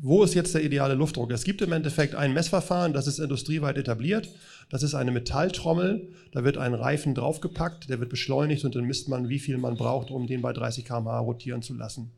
[0.00, 1.30] wo ist jetzt der ideale Luftdruck?
[1.30, 4.28] Es gibt im Endeffekt ein Messverfahren, das ist industrieweit etabliert.
[4.70, 9.08] Das ist eine Metalltrommel, da wird ein Reifen draufgepackt, der wird beschleunigt und dann misst
[9.08, 12.10] man, wie viel man braucht, um den bei 30 km/h rotieren zu lassen.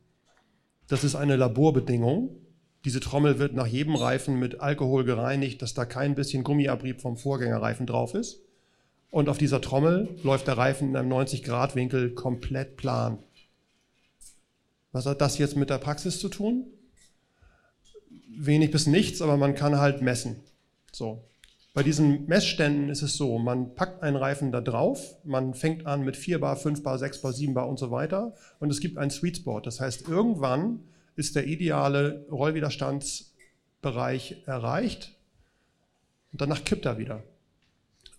[0.87, 2.35] Das ist eine Laborbedingung.
[2.85, 7.17] Diese Trommel wird nach jedem Reifen mit Alkohol gereinigt, dass da kein bisschen Gummiabrieb vom
[7.17, 8.41] Vorgängerreifen drauf ist.
[9.11, 13.19] Und auf dieser Trommel läuft der Reifen in einem 90-Grad-Winkel komplett plan.
[14.91, 16.65] Was hat das jetzt mit der Praxis zu tun?
[18.39, 20.41] Wenig bis nichts, aber man kann halt messen.
[20.91, 21.23] So.
[21.73, 26.03] Bei diesen Messständen ist es so, man packt einen Reifen da drauf, man fängt an
[26.03, 28.97] mit 4 Bar, 5 Bar, 6 Bar, 7 Bar und so weiter und es gibt
[28.97, 29.59] einen Sweet Spot.
[29.59, 30.79] Das heißt, irgendwann
[31.15, 35.15] ist der ideale Rollwiderstandsbereich erreicht
[36.31, 37.21] und danach kippt er wieder.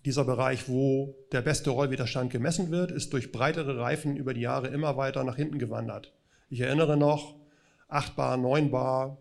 [0.05, 4.69] Dieser Bereich, wo der beste Rollwiderstand gemessen wird, ist durch breitere Reifen über die Jahre
[4.69, 6.11] immer weiter nach hinten gewandert.
[6.49, 7.35] Ich erinnere noch,
[7.89, 9.19] 8 Bar, 9 Bar,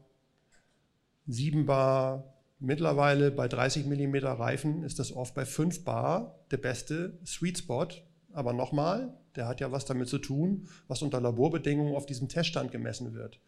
[1.27, 2.35] 7 Bar.
[2.59, 7.89] Mittlerweile bei 30 mm Reifen ist das oft bei 5 Bar der beste Sweet Spot.
[8.33, 12.71] Aber nochmal, der hat ja was damit zu tun, was unter Laborbedingungen auf diesem Teststand
[12.71, 13.41] gemessen wird.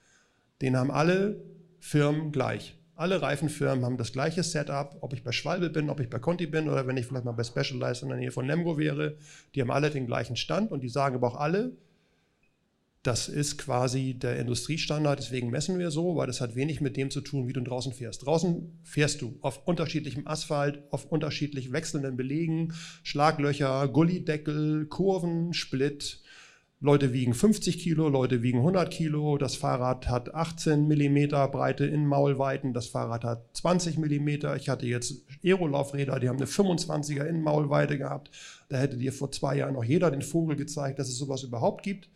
[0.60, 1.42] Den haben alle
[1.78, 2.78] Firmen gleich.
[2.94, 6.46] Alle Reifenfirmen haben das gleiche Setup, ob ich bei Schwalbe bin, ob ich bei Conti
[6.46, 9.16] bin oder wenn ich vielleicht mal bei Specialized in der Nähe von Lemgo wäre.
[9.54, 11.76] Die haben alle den gleichen Stand und die sagen aber auch alle,
[13.02, 17.10] das ist quasi der Industriestandard, deswegen messen wir so, weil das hat wenig mit dem
[17.10, 18.24] zu tun, wie du draußen fährst.
[18.24, 26.22] Draußen fährst du auf unterschiedlichem Asphalt, auf unterschiedlich wechselnden Belegen, Schlaglöcher, Gullideckel, Kurven, Split,
[26.78, 29.38] Leute wiegen 50 Kilo, Leute wiegen 100 Kilo.
[29.38, 34.56] Das Fahrrad hat 18 Millimeter breite Innenmaulweiten, das Fahrrad hat 20 Millimeter.
[34.56, 38.32] Ich hatte jetzt Aerolaufräder, die haben eine 25er Innenmaulweite gehabt.
[38.68, 41.84] Da hätte dir vor zwei Jahren noch jeder den Vogel gezeigt, dass es sowas überhaupt
[41.84, 42.08] gibt.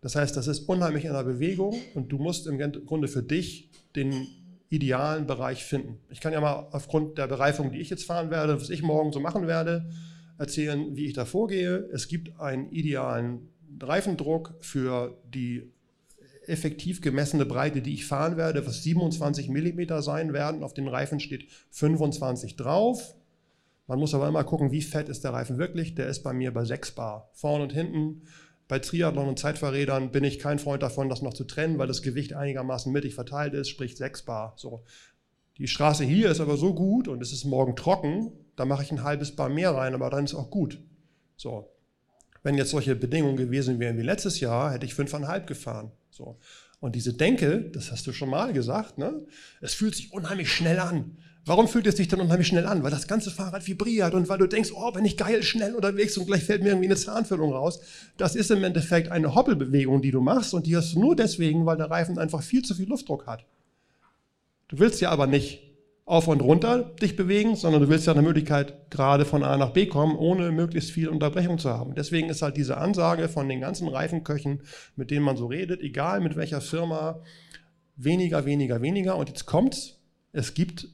[0.00, 3.70] Das heißt, das ist unheimlich in der Bewegung und du musst im Grunde für dich
[3.94, 4.26] den
[4.70, 5.98] idealen Bereich finden.
[6.08, 9.12] Ich kann ja mal aufgrund der Bereifung, die ich jetzt fahren werde, was ich morgen
[9.12, 9.90] so machen werde,
[10.38, 11.88] erzählen, wie ich da vorgehe.
[11.92, 13.48] Es gibt einen idealen
[13.80, 15.70] Reifendruck für die
[16.46, 20.62] effektiv gemessene Breite, die ich fahren werde, was 27 mm sein werden.
[20.62, 23.14] Auf den Reifen steht 25 drauf.
[23.86, 25.94] Man muss aber immer gucken, wie fett ist der Reifen wirklich.
[25.94, 27.28] Der ist bei mir bei 6 Bar.
[27.34, 28.22] Vorne und hinten
[28.70, 32.02] bei Triathlon und Zeitfahrrädern bin ich kein Freund davon, das noch zu trennen, weil das
[32.02, 34.54] Gewicht einigermaßen mittig verteilt ist, sprich 6 Bar.
[34.56, 34.84] So.
[35.58, 38.92] Die Straße hier ist aber so gut und es ist morgen trocken, da mache ich
[38.92, 40.78] ein halbes Bar mehr rein, aber dann ist auch gut.
[41.36, 41.68] So.
[42.44, 45.90] Wenn jetzt solche Bedingungen gewesen wären wie letztes Jahr, hätte ich 5,5 gefahren.
[46.10, 46.38] So.
[46.78, 49.26] Und diese Denke, das hast du schon mal gesagt, ne?
[49.60, 51.18] es fühlt sich unheimlich schnell an.
[51.46, 52.82] Warum fühlt es sich dann unheimlich schnell an?
[52.82, 56.16] Weil das ganze Fahrrad vibriert und weil du denkst, oh, bin ich geil schnell unterwegs
[56.18, 57.80] und gleich fällt mir irgendwie eine Zahnfüllung raus.
[58.18, 61.64] Das ist im Endeffekt eine Hoppelbewegung, die du machst und die hast du nur deswegen,
[61.64, 63.46] weil der Reifen einfach viel zu viel Luftdruck hat.
[64.68, 65.62] Du willst ja aber nicht
[66.04, 69.70] auf und runter dich bewegen, sondern du willst ja eine Möglichkeit gerade von A nach
[69.70, 71.94] B kommen, ohne möglichst viel Unterbrechung zu haben.
[71.94, 74.62] Deswegen ist halt diese Ansage von den ganzen Reifenköchen,
[74.96, 77.22] mit denen man so redet, egal mit welcher Firma,
[77.96, 79.16] weniger, weniger, weniger.
[79.16, 79.96] Und jetzt kommt's.
[80.32, 80.88] Es gibt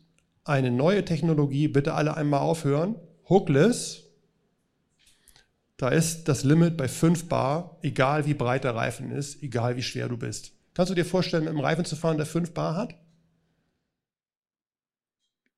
[0.46, 2.96] eine neue Technologie, bitte alle einmal aufhören,
[3.28, 4.04] Hookless,
[5.76, 9.82] da ist das Limit bei 5 Bar, egal wie breit der Reifen ist, egal wie
[9.82, 10.52] schwer du bist.
[10.74, 12.94] Kannst du dir vorstellen, mit einem Reifen zu fahren, der 5 Bar hat?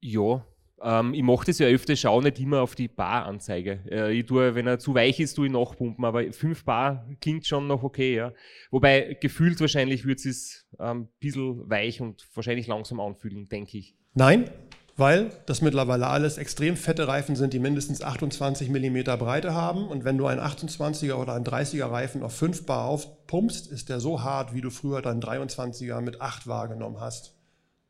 [0.01, 0.45] Ja,
[0.83, 3.81] ähm, ich mache das ja öfter, schaue nicht immer auf die Bar-Anzeige.
[3.91, 7.47] Äh, ich tue, wenn er zu weich ist, tue ich nachpumpen, aber 5 Bar klingt
[7.47, 8.33] schon noch okay, ja.
[8.71, 13.95] Wobei gefühlt wahrscheinlich wird es ein ähm, bisschen weich und wahrscheinlich langsam anfühlen, denke ich.
[14.15, 14.51] Nein,
[14.99, 19.87] weil das mittlerweile alles extrem fette Reifen sind, die mindestens 28 mm Breite haben.
[19.87, 24.01] Und wenn du einen 28er oder einen 30er Reifen auf 5 Bar aufpumpst, ist der
[24.01, 27.37] so hart, wie du früher deinen 23er mit 8 wahrgenommen hast.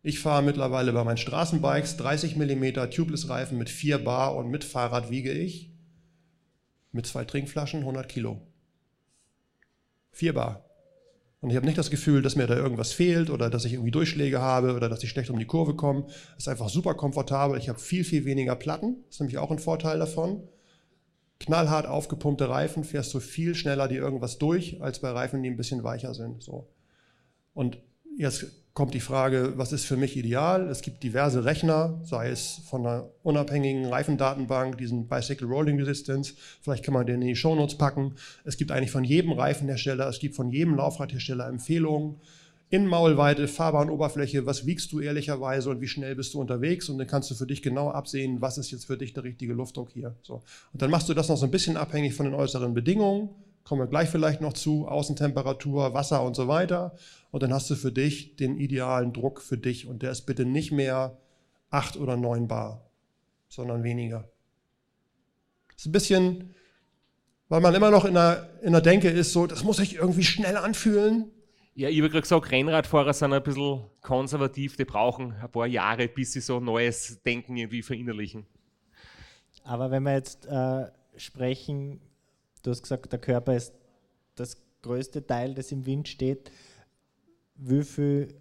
[0.03, 4.63] Ich fahre mittlerweile bei meinen Straßenbikes 30 mm Tubeless Reifen mit 4 Bar und mit
[4.63, 5.73] Fahrrad wiege ich
[6.93, 8.43] mit zwei Trinkflaschen 100 Kilo.
[10.13, 10.68] 4 Bar.
[11.41, 13.93] Und ich habe nicht das Gefühl, dass mir da irgendwas fehlt oder dass ich irgendwie
[13.93, 16.07] Durchschläge habe oder dass ich schlecht um die Kurve komme.
[16.37, 17.57] Es ist einfach super komfortabel.
[17.59, 18.97] Ich habe viel, viel weniger Platten.
[19.07, 20.43] Das ist nämlich auch ein Vorteil davon.
[21.39, 25.57] Knallhart aufgepumpte Reifen fährst du viel schneller die irgendwas durch, als bei Reifen, die ein
[25.57, 26.43] bisschen weicher sind.
[26.43, 26.69] So.
[27.55, 27.79] Und
[28.17, 28.47] jetzt
[28.79, 30.69] kommt die Frage, was ist für mich ideal?
[30.69, 36.85] Es gibt diverse Rechner, sei es von einer unabhängigen Reifendatenbank, diesen Bicycle Rolling Resistance, vielleicht
[36.85, 38.15] kann man den in die Shownotes packen.
[38.45, 42.21] Es gibt eigentlich von jedem Reifenhersteller, es gibt von jedem Laufradhersteller Empfehlungen.
[42.71, 47.33] Innenmaulweite, Fahrbahnoberfläche, was wiegst du ehrlicherweise und wie schnell bist du unterwegs und dann kannst
[47.33, 50.15] du für dich genau absehen, was ist jetzt für dich der richtige Luftdruck hier.
[50.23, 50.45] So.
[50.73, 53.31] Und dann machst du das noch so ein bisschen abhängig von den äußeren Bedingungen
[53.69, 56.97] kommen wir gleich vielleicht noch zu, Außentemperatur, Wasser und so weiter.
[57.31, 59.87] Und dann hast du für dich den idealen Druck für dich.
[59.87, 61.19] Und der ist bitte nicht mehr
[61.69, 62.91] 8 oder 9 Bar,
[63.49, 64.27] sondern weniger.
[65.69, 66.55] Das ist ein bisschen,
[67.51, 70.25] weil man immer noch in der, in der Denke ist, so, das muss sich irgendwie
[70.25, 71.31] schnell anfühlen.
[71.75, 76.09] Ja, ich habe gerade gesagt, Rennradfahrer sind ein bisschen konservativ, die brauchen ein paar Jahre,
[76.09, 78.47] bis sie so neues Denken irgendwie verinnerlichen.
[79.63, 80.87] Aber wenn wir jetzt äh,
[81.19, 82.01] sprechen
[82.63, 83.73] Du hast gesagt, der Körper ist
[84.35, 86.51] das größte Teil, das im Wind steht.
[87.55, 88.35] Wie viel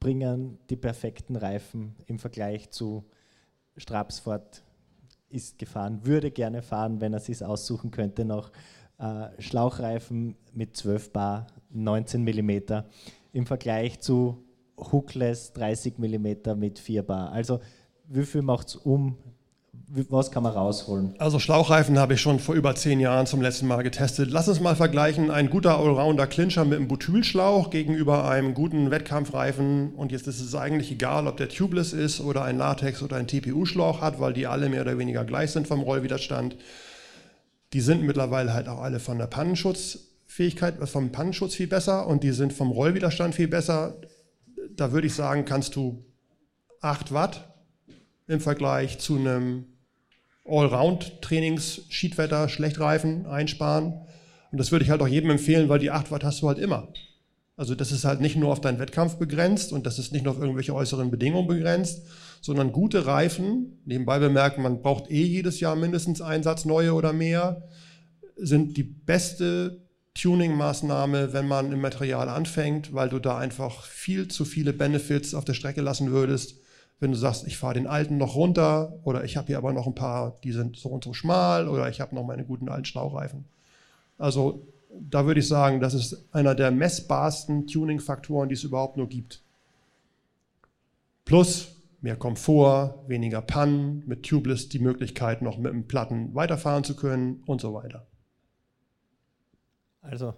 [0.00, 3.04] bringen die perfekten Reifen im Vergleich zu
[3.76, 4.62] Strapsford
[5.28, 8.52] ist gefahren, würde gerne fahren, wenn er sich aussuchen könnte, noch
[8.98, 12.50] äh, Schlauchreifen mit 12 Bar, 19 mm
[13.32, 14.44] im Vergleich zu
[14.78, 17.32] Hookless 30 mm mit 4 Bar.
[17.32, 17.60] Also
[18.06, 19.16] wie viel macht es um
[19.88, 21.14] was kann man rausholen?
[21.18, 24.30] Also Schlauchreifen habe ich schon vor über zehn Jahren zum letzten Mal getestet.
[24.30, 29.94] Lass uns mal vergleichen, ein guter Allrounder Clincher mit einem Butylschlauch gegenüber einem guten Wettkampfreifen.
[29.94, 33.26] Und jetzt ist es eigentlich egal, ob der tubeless ist oder ein Latex oder ein
[33.26, 36.56] TPU-Schlauch hat, weil die alle mehr oder weniger gleich sind vom Rollwiderstand.
[37.72, 42.32] Die sind mittlerweile halt auch alle von der Pannenschutzfähigkeit, vom Pannenschutz viel besser und die
[42.32, 43.96] sind vom Rollwiderstand viel besser.
[44.76, 46.04] Da würde ich sagen, kannst du
[46.80, 47.52] 8 Watt
[48.26, 49.66] im Vergleich zu einem
[50.46, 53.94] Allround-Trainings, Schiedwetter, Schlechtreifen einsparen.
[54.52, 56.58] Und das würde ich halt auch jedem empfehlen, weil die 8 Watt hast du halt
[56.58, 56.88] immer.
[57.56, 60.34] Also das ist halt nicht nur auf deinen Wettkampf begrenzt und das ist nicht nur
[60.34, 62.02] auf irgendwelche äußeren Bedingungen begrenzt,
[62.40, 67.12] sondern gute Reifen, nebenbei bemerken, man braucht eh jedes Jahr mindestens einen Satz neue oder
[67.12, 67.62] mehr,
[68.36, 69.84] sind die beste
[70.14, 75.44] Tuning-Maßnahme, wenn man im Material anfängt, weil du da einfach viel zu viele Benefits auf
[75.44, 76.60] der Strecke lassen würdest.
[77.04, 79.86] Wenn du sagst, ich fahre den alten noch runter oder ich habe hier aber noch
[79.86, 82.86] ein paar, die sind so und so schmal oder ich habe noch meine guten alten
[82.86, 83.44] Staureifen.
[84.16, 89.06] Also da würde ich sagen, das ist einer der messbarsten Tuning-Faktoren, die es überhaupt nur
[89.06, 89.42] gibt.
[91.26, 96.96] Plus mehr Komfort, weniger Pannen, mit Tubeless die Möglichkeit, noch mit dem Platten weiterfahren zu
[96.96, 98.06] können und so weiter.
[100.00, 100.32] Also,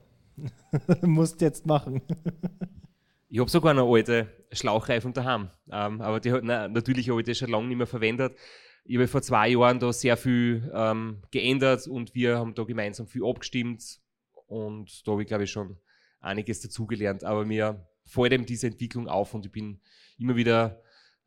[1.02, 2.02] musst jetzt machen.
[3.28, 7.26] ich habe sogar eine alte Schlauchreifen daheim, ähm, aber die hat na, natürlich habe ich
[7.26, 8.36] das schon lange nicht mehr verwendet.
[8.84, 13.08] Ich habe vor zwei Jahren da sehr viel ähm, geändert und wir haben da gemeinsam
[13.08, 14.00] viel abgestimmt
[14.46, 15.78] und da habe ich glaube ich schon
[16.20, 17.24] einiges dazugelernt.
[17.24, 19.80] Aber mir fällt eben diese Entwicklung auf und ich bin
[20.18, 20.80] immer wieder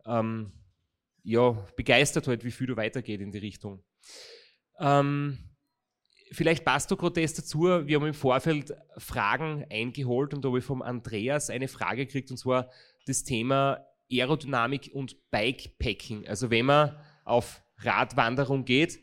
[0.06, 0.54] ähm,
[1.24, 3.84] ja, begeistert halt, wie viel da weitergeht in die Richtung.
[4.80, 5.38] Ähm,
[6.32, 7.64] vielleicht passt du gerade das dazu.
[7.64, 12.32] Wir haben im Vorfeld Fragen eingeholt und da habe ich vom Andreas eine Frage gekriegt
[12.32, 12.70] und zwar
[13.06, 16.28] das Thema Aerodynamik und Bikepacking.
[16.28, 19.00] Also wenn man auf Radwanderung geht,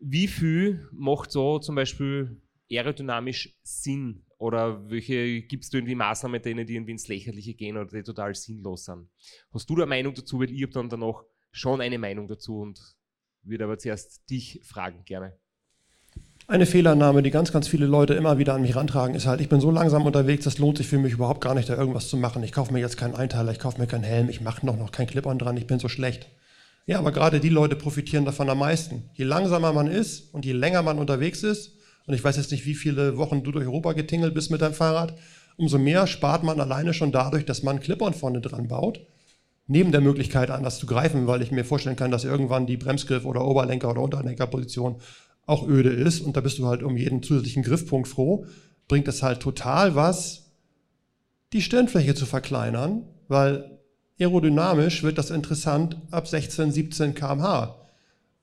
[0.00, 2.40] wie viel macht so zum Beispiel
[2.70, 4.24] aerodynamisch Sinn?
[4.38, 8.34] Oder welche gibt es irgendwie Maßnahmen, denen die irgendwie ins Lächerliche gehen oder die total
[8.36, 9.08] sinnlos sind?
[9.52, 10.38] Hast du da eine Meinung dazu?
[10.38, 12.80] Weil ich habe dann danach schon eine Meinung dazu und
[13.42, 15.36] würde aber zuerst dich fragen gerne.
[16.50, 19.50] Eine Fehlannahme, die ganz, ganz viele Leute immer wieder an mich rantragen, ist halt, ich
[19.50, 22.16] bin so langsam unterwegs, das lohnt sich für mich überhaupt gar nicht, da irgendwas zu
[22.16, 22.42] machen.
[22.42, 24.90] Ich kaufe mir jetzt keinen Einteiler, ich kaufe mir keinen Helm, ich mache noch, noch
[24.90, 26.30] kein Clip-On dran, ich bin so schlecht.
[26.86, 29.10] Ja, aber gerade die Leute profitieren davon am meisten.
[29.12, 31.74] Je langsamer man ist und je länger man unterwegs ist,
[32.06, 34.72] und ich weiß jetzt nicht, wie viele Wochen du durch Europa getingelt bist mit deinem
[34.72, 35.18] Fahrrad,
[35.58, 39.02] umso mehr spart man alleine schon dadurch, dass man Clip-On vorne dran baut.
[39.66, 43.26] Neben der Möglichkeit, anders zu greifen, weil ich mir vorstellen kann, dass irgendwann die Bremsgriff
[43.26, 44.96] oder Oberlenker- oder Unterlenkerposition
[45.48, 48.44] auch öde ist und da bist du halt um jeden zusätzlichen Griffpunkt froh,
[48.86, 50.50] bringt es halt total was,
[51.54, 53.78] die Stirnfläche zu verkleinern, weil
[54.20, 57.80] aerodynamisch wird das interessant ab 16, 17 km/h.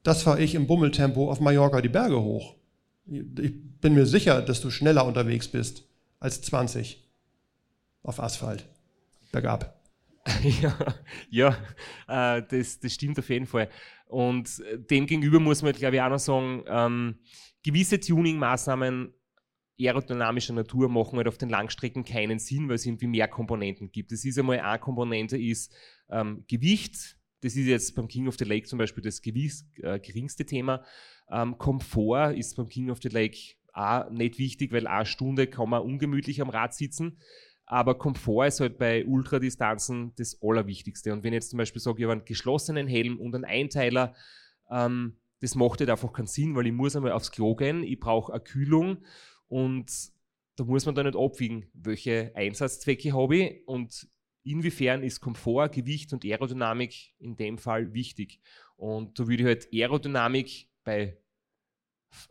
[0.01, 2.55] Das fahre ich im Bummeltempo auf Mallorca die Berge hoch.
[3.05, 5.83] Ich bin mir sicher, dass du schneller unterwegs bist
[6.19, 7.07] als 20
[8.01, 8.65] auf Asphalt.
[9.31, 9.74] Bergab.
[10.61, 10.77] ja,
[11.29, 13.69] ja äh, das, das stimmt auf jeden Fall.
[14.07, 17.19] Und äh, dem gegenüber muss man, glaube ich, auch noch sagen, ähm,
[17.63, 19.13] gewisse Tuning-Maßnahmen
[19.79, 24.11] aerodynamischer Natur machen halt auf den Langstrecken keinen Sinn, weil es irgendwie mehr Komponenten gibt.
[24.11, 25.73] Das ist einmal eine Komponente ist
[26.09, 27.17] ähm, Gewicht.
[27.41, 30.83] Das ist jetzt beim King of the Lake zum Beispiel das Gewicht, äh, geringste Thema.
[31.29, 33.37] Ähm, Komfort ist beim King of the Lake
[33.73, 37.19] auch nicht wichtig, weil eine Stunde kann man ungemütlich am Rad sitzen.
[37.65, 41.11] Aber Komfort ist halt bei Ultradistanzen das Allerwichtigste.
[41.11, 44.13] Und wenn ich jetzt zum Beispiel sage, ich habe einen geschlossenen Helm und einen Einteiler,
[44.69, 47.99] ähm, das macht halt einfach keinen Sinn, weil ich muss einmal aufs Klo gehen, ich
[47.99, 49.03] brauche eine Kühlung
[49.47, 49.91] und
[50.55, 54.07] da muss man da nicht abwiegen, welche Einsatzzwecke habe ich und
[54.43, 58.39] inwiefern ist Komfort, Gewicht und Aerodynamik in dem Fall wichtig.
[58.77, 61.17] Und da würde ich halt Aerodynamik bei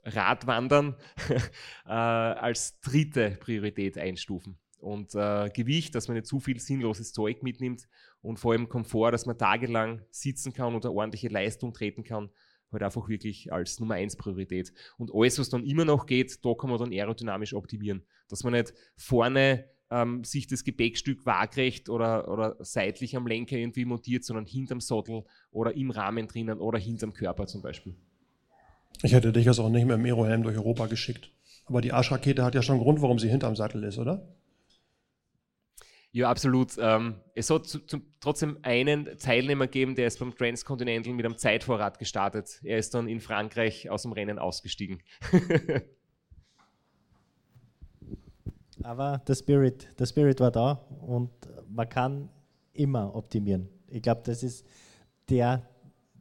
[0.04, 0.96] Radwandern
[1.86, 4.58] äh, als dritte Priorität einstufen.
[4.84, 7.88] Und äh, Gewicht, dass man nicht zu viel sinnloses Zeug mitnimmt
[8.20, 12.28] und vor allem Komfort, dass man tagelang sitzen kann eine ordentliche Leistung treten kann,
[12.70, 14.74] halt einfach wirklich als Nummer 1 Priorität.
[14.98, 18.02] Und alles, was dann immer noch geht, da kann man dann aerodynamisch optimieren.
[18.28, 23.86] Dass man nicht vorne ähm, sich das Gepäckstück waagrecht oder, oder seitlich am Lenker irgendwie
[23.86, 27.96] montiert, sondern hinterm Sattel oder im Rahmen drinnen oder hinterm Körper zum Beispiel.
[29.02, 31.30] Ich hätte dich jetzt auch nicht mit dem Aerohelm durch Europa geschickt.
[31.64, 34.28] Aber die Arschrakete hat ja schon einen Grund, warum sie hinterm Sattel ist, oder?
[36.14, 36.76] Ja, absolut.
[36.78, 41.36] Ähm, es hat zu, zu, trotzdem einen Teilnehmer gegeben, der ist beim Transcontinental mit einem
[41.36, 42.60] Zeitvorrat gestartet.
[42.62, 45.02] Er ist dann in Frankreich aus dem Rennen ausgestiegen.
[48.84, 51.32] Aber der Spirit, der Spirit war da und
[51.68, 52.28] man kann
[52.72, 53.68] immer optimieren.
[53.88, 54.64] Ich glaube, das ist
[55.28, 55.68] der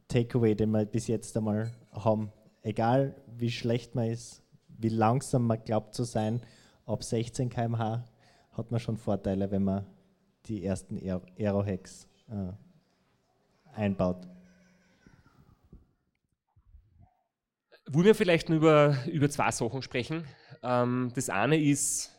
[0.08, 2.32] Takeaway, den wir bis jetzt einmal haben.
[2.62, 6.40] Egal wie schlecht man ist, wie langsam man glaubt zu sein,
[6.84, 8.04] ab 16 km/h
[8.56, 9.86] hat man schon Vorteile, wenn man
[10.46, 12.52] die ersten Aero-Hacks äh,
[13.74, 14.28] einbaut.
[17.90, 20.24] Wollen wir vielleicht nur über, über zwei Sachen sprechen?
[20.62, 22.10] Ähm, das eine ist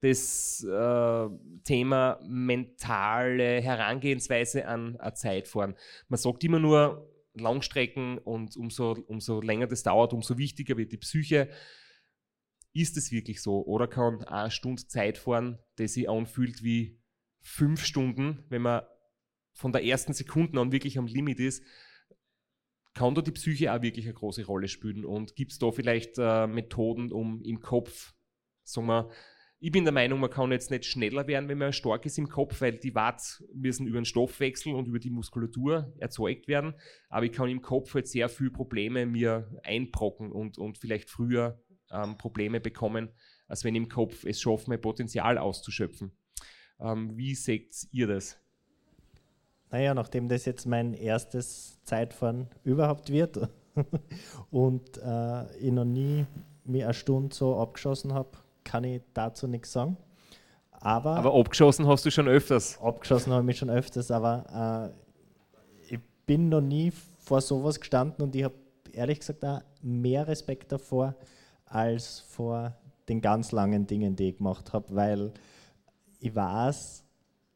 [0.00, 1.28] das äh,
[1.64, 5.74] Thema mentale Herangehensweise an eine Zeitfahren.
[6.08, 10.96] Man sagt immer nur Langstrecken und umso, umso länger das dauert, umso wichtiger wird die
[10.96, 11.48] Psyche.
[12.72, 13.64] Ist es wirklich so?
[13.64, 17.00] Oder kann eine Stunde Zeit fahren, die sich anfühlt wie
[17.40, 18.82] fünf Stunden, wenn man
[19.52, 21.64] von der ersten Sekunde an wirklich am Limit ist?
[22.94, 25.04] Kann da die Psyche auch wirklich eine große Rolle spielen?
[25.04, 28.14] Und gibt es da vielleicht äh, Methoden, um im Kopf
[28.64, 29.10] sagen wir,
[29.62, 32.30] ich bin der Meinung, man kann jetzt nicht schneller werden, wenn man stark ist im
[32.30, 36.74] Kopf, weil die Watt müssen über den Stoffwechsel und über die Muskulatur erzeugt werden.
[37.10, 41.62] Aber ich kann im Kopf halt sehr viele Probleme mir einbrocken und, und vielleicht früher
[41.90, 43.10] ähm, Probleme bekommen,
[43.48, 46.12] als wenn ich im Kopf es schaffe, mein Potenzial auszuschöpfen.
[46.80, 48.38] Ähm, wie seht ihr das?
[49.70, 53.48] Naja, nachdem das jetzt mein erstes Zeitfahren überhaupt wird
[54.50, 56.26] und äh, ich noch nie
[56.64, 58.30] mir eine Stunde so abgeschossen habe,
[58.64, 59.96] kann ich dazu nichts sagen.
[60.72, 62.80] Aber, aber abgeschossen hast du schon öfters.
[62.80, 64.92] Abgeschossen habe ich mich schon öfters, aber
[65.90, 68.54] äh, ich bin noch nie vor sowas gestanden und ich habe
[68.92, 71.14] ehrlich gesagt auch mehr Respekt davor
[71.70, 72.74] als vor
[73.08, 75.32] den ganz langen Dingen, die ich gemacht habe, weil
[76.18, 77.04] ich weiß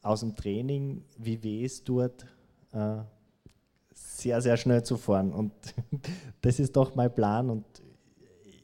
[0.03, 2.27] aus dem Training, wie weh es tut,
[2.73, 2.99] äh,
[3.93, 5.33] sehr, sehr schnell zu fahren.
[5.33, 5.53] Und
[6.41, 7.65] das ist doch mein Plan und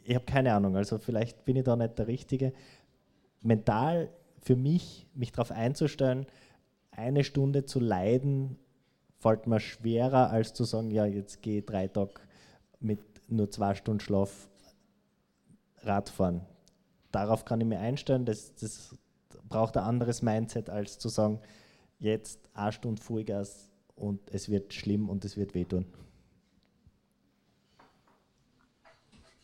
[0.05, 2.53] ich habe keine Ahnung, also vielleicht bin ich da nicht der Richtige.
[3.43, 6.27] Mental für mich, mich darauf einzustellen,
[6.91, 8.59] eine Stunde zu leiden,
[9.19, 12.15] fällt mir schwerer, als zu sagen, ja, jetzt gehe ich drei Tage
[12.81, 14.50] mit nur zwei Stunden Schlaf
[15.83, 16.43] Radfahren.
[17.12, 18.95] Darauf kann ich mir einstellen, das, das
[19.49, 21.41] braucht ein anderes Mindset, als zu sagen,
[21.99, 25.87] jetzt eine Stunde Vollgas und es wird schlimm und es wird wehtun.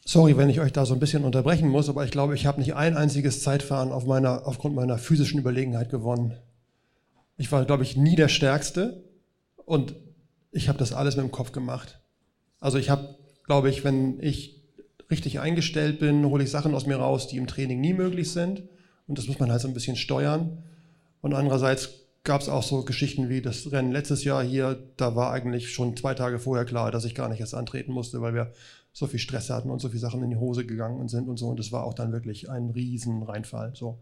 [0.04, 2.60] Sorry, wenn ich euch da so ein bisschen unterbrechen muss, aber ich glaube, ich habe
[2.60, 6.38] nicht ein einziges Zeitfahren auf meiner, aufgrund meiner physischen Überlegenheit gewonnen.
[7.36, 9.04] Ich war, glaube ich, nie der Stärkste
[9.64, 9.96] und
[10.52, 12.00] ich habe das alles mit dem Kopf gemacht.
[12.60, 14.55] Also ich habe, glaube ich, wenn ich
[15.10, 18.62] richtig eingestellt bin, hole ich Sachen aus mir raus, die im Training nie möglich sind.
[19.06, 20.58] Und das muss man halt so ein bisschen steuern.
[21.20, 21.90] Und andererseits
[22.24, 24.78] gab es auch so Geschichten wie das Rennen letztes Jahr hier.
[24.96, 28.20] Da war eigentlich schon zwei Tage vorher klar, dass ich gar nicht erst antreten musste,
[28.20, 28.52] weil wir
[28.92, 31.48] so viel Stress hatten und so viele Sachen in die Hose gegangen sind und so.
[31.48, 33.72] Und das war auch dann wirklich ein riesen Reinfall.
[33.74, 33.98] So.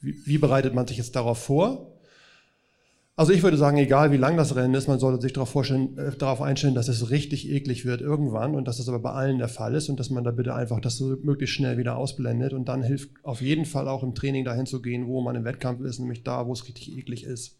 [0.00, 1.95] Wie, wie bereitet man sich jetzt darauf vor?
[3.18, 5.88] Also ich würde sagen, egal wie lang das Rennen ist, man sollte sich darauf, äh,
[6.18, 9.48] darauf einstellen, dass es richtig eklig wird irgendwann und dass das aber bei allen der
[9.48, 12.68] Fall ist und dass man da bitte einfach das so möglichst schnell wieder ausblendet und
[12.68, 15.80] dann hilft auf jeden Fall auch im Training dahin zu gehen, wo man im Wettkampf
[15.80, 17.56] ist, nämlich da, wo es richtig eklig ist.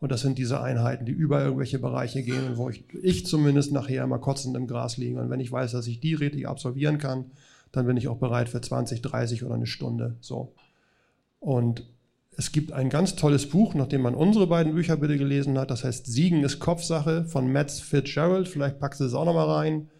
[0.00, 3.70] Und das sind diese Einheiten, die über irgendwelche Bereiche gehen und wo ich, ich zumindest
[3.70, 5.20] nachher immer kotzend im Gras liege.
[5.20, 7.26] Und wenn ich weiß, dass ich die richtig absolvieren kann,
[7.70, 10.16] dann bin ich auch bereit für 20, 30 oder eine Stunde.
[10.20, 10.52] So.
[11.40, 11.84] Und
[12.38, 15.70] es gibt ein ganz tolles Buch, nachdem man unsere beiden Bücher bitte gelesen hat.
[15.70, 18.48] Das heißt Siegen ist Kopfsache von Matt Fitzgerald.
[18.48, 19.90] Vielleicht packst du es auch nochmal rein.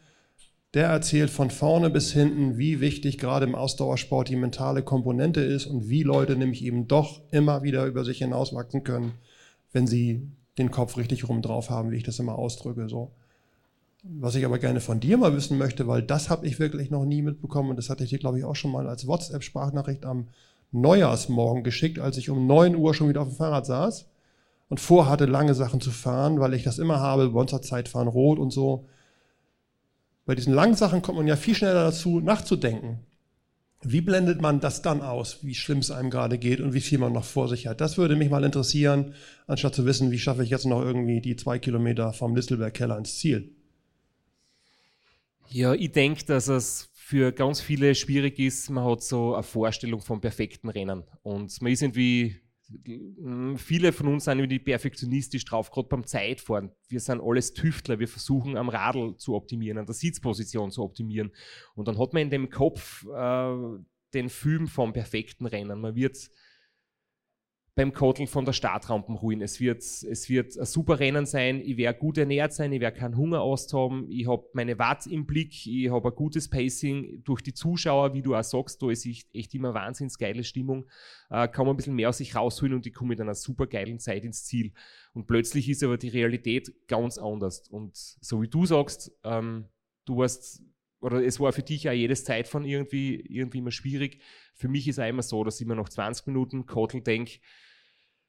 [0.72, 5.66] Der erzählt von vorne bis hinten, wie wichtig gerade im Ausdauersport die mentale Komponente ist
[5.66, 9.12] und wie Leute nämlich eben doch immer wieder über sich hinauswachsen können
[9.72, 12.89] wenn sie den Kopf richtig rum drauf haben, wie ich das immer ausdrücke.
[12.89, 13.12] So.
[14.03, 17.05] Was ich aber gerne von dir mal wissen möchte, weil das habe ich wirklich noch
[17.05, 20.28] nie mitbekommen und das hatte ich dir, glaube ich, auch schon mal als WhatsApp-Sprachnachricht am
[20.70, 24.08] Neujahrsmorgen geschickt, als ich um 9 Uhr schon wieder auf dem Fahrrad saß
[24.68, 28.50] und vorhatte, lange Sachen zu fahren, weil ich das immer habe, Bonzer-Zeit fahren rot und
[28.50, 28.86] so.
[30.26, 33.00] Bei diesen langen Sachen kommt man ja viel schneller dazu, nachzudenken.
[33.80, 36.98] Wie blendet man das dann aus, wie schlimm es einem gerade geht und wie viel
[36.98, 37.80] man noch vor sich hat?
[37.80, 39.14] Das würde mich mal interessieren,
[39.46, 43.18] anstatt zu wissen, wie schaffe ich jetzt noch irgendwie die zwei Kilometer vom Listelberg-Keller ins
[43.18, 43.52] Ziel.
[45.48, 48.68] Ja, ich denke, dass es für ganz viele schwierig ist.
[48.68, 52.36] Man hat so eine Vorstellung vom perfekten Rennen und man ist irgendwie
[53.56, 56.70] viele von uns sind irgendwie perfektionistisch drauf, gerade beim Zeitfahren.
[56.90, 61.32] Wir sind alles Tüftler, wir versuchen am Radl zu optimieren, an der Sitzposition zu optimieren.
[61.74, 63.54] Und dann hat man in dem Kopf äh,
[64.12, 65.80] den Film vom perfekten Rennen.
[65.80, 66.30] Man wird
[67.79, 69.41] beim Kottel von der Startrampen ruhen.
[69.41, 71.61] Es wird, es wird ein super Rennen sein.
[71.64, 74.11] Ich werde gut ernährt sein, ich werde keinen Hunger aushaben.
[74.11, 77.22] Ich habe meine Watt im Blick, ich habe ein gutes Pacing.
[77.22, 80.89] Durch die Zuschauer, wie du auch sagst, da ist echt immer wahnsinnig geile Stimmung.
[81.31, 83.68] Äh, kann man ein bisschen mehr aus sich rausholen und ich komme mit einer super
[83.68, 84.72] geilen Zeit ins Ziel.
[85.12, 87.68] Und plötzlich ist aber die Realität ganz anders.
[87.68, 89.66] Und so wie du sagst, ähm,
[90.05, 90.64] du warst
[91.01, 94.20] oder es war für dich ja jedes Zeitfahren irgendwie, irgendwie immer schwierig.
[94.57, 97.39] Für mich ist es immer so, dass ich mir nach 20 Minuten Kottel denke,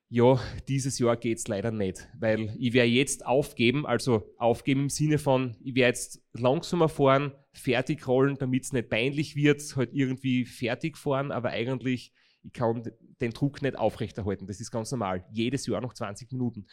[0.10, 4.90] ja, dieses Jahr geht es leider nicht, weil ich werde jetzt aufgeben, also aufgeben im
[4.90, 9.94] Sinne von, ich werde jetzt langsamer fahren, fertig rollen, damit es nicht peinlich wird, halt
[9.94, 12.90] irgendwie fertig fahren, aber eigentlich, ich kann
[13.22, 14.48] den Druck nicht aufrechterhalten.
[14.48, 15.26] Das ist ganz normal.
[15.32, 16.66] Jedes Jahr noch 20 Minuten.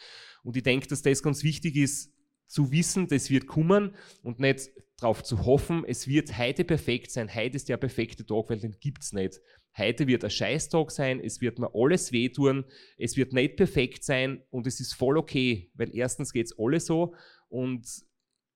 [0.43, 2.13] Und ich denke, dass das ganz wichtig ist,
[2.47, 7.33] zu wissen, das wird kommen und nicht darauf zu hoffen, es wird heute perfekt sein,
[7.33, 9.41] heute ist der perfekte Tag, weil den gibt es nicht.
[9.77, 12.65] Heute wird ein Scheißtag sein, es wird mir alles wehtun,
[12.97, 16.79] es wird nicht perfekt sein und es ist voll okay, weil erstens geht es alle
[16.79, 17.13] so
[17.49, 17.85] und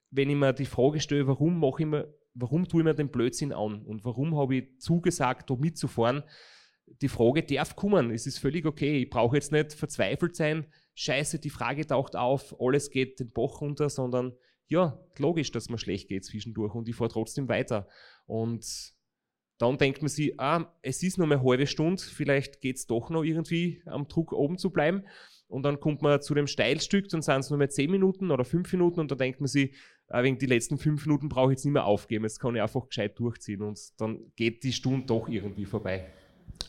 [0.10, 3.10] wenn ich mir die Frage stelle, warum mache ich mir, warum tue ich mir den
[3.10, 6.24] Blödsinn an und warum habe ich zugesagt, da mitzufahren,
[7.02, 8.12] die Frage darf kommen.
[8.12, 9.04] Es ist völlig okay.
[9.04, 10.68] Ich brauche jetzt nicht verzweifelt sein.
[10.96, 14.34] Scheiße, die Frage taucht auf, alles geht den Bach runter, sondern
[14.68, 17.88] ja, logisch, dass man schlecht geht zwischendurch und ich fahre trotzdem weiter.
[18.26, 18.66] Und
[19.62, 23.10] dann denkt man sich, ah, es ist nur eine halbe Stunde, vielleicht geht es doch
[23.10, 25.04] noch irgendwie am Druck oben zu bleiben.
[25.48, 28.46] Und dann kommt man zu dem Steilstück, dann sind es nur mehr 10 Minuten oder
[28.46, 29.74] 5 Minuten und dann denkt man sich,
[30.08, 32.62] ah, wegen die letzten 5 Minuten brauche ich jetzt nicht mehr aufgeben, jetzt kann ich
[32.62, 36.06] einfach gescheit durchziehen und dann geht die Stunde doch irgendwie vorbei.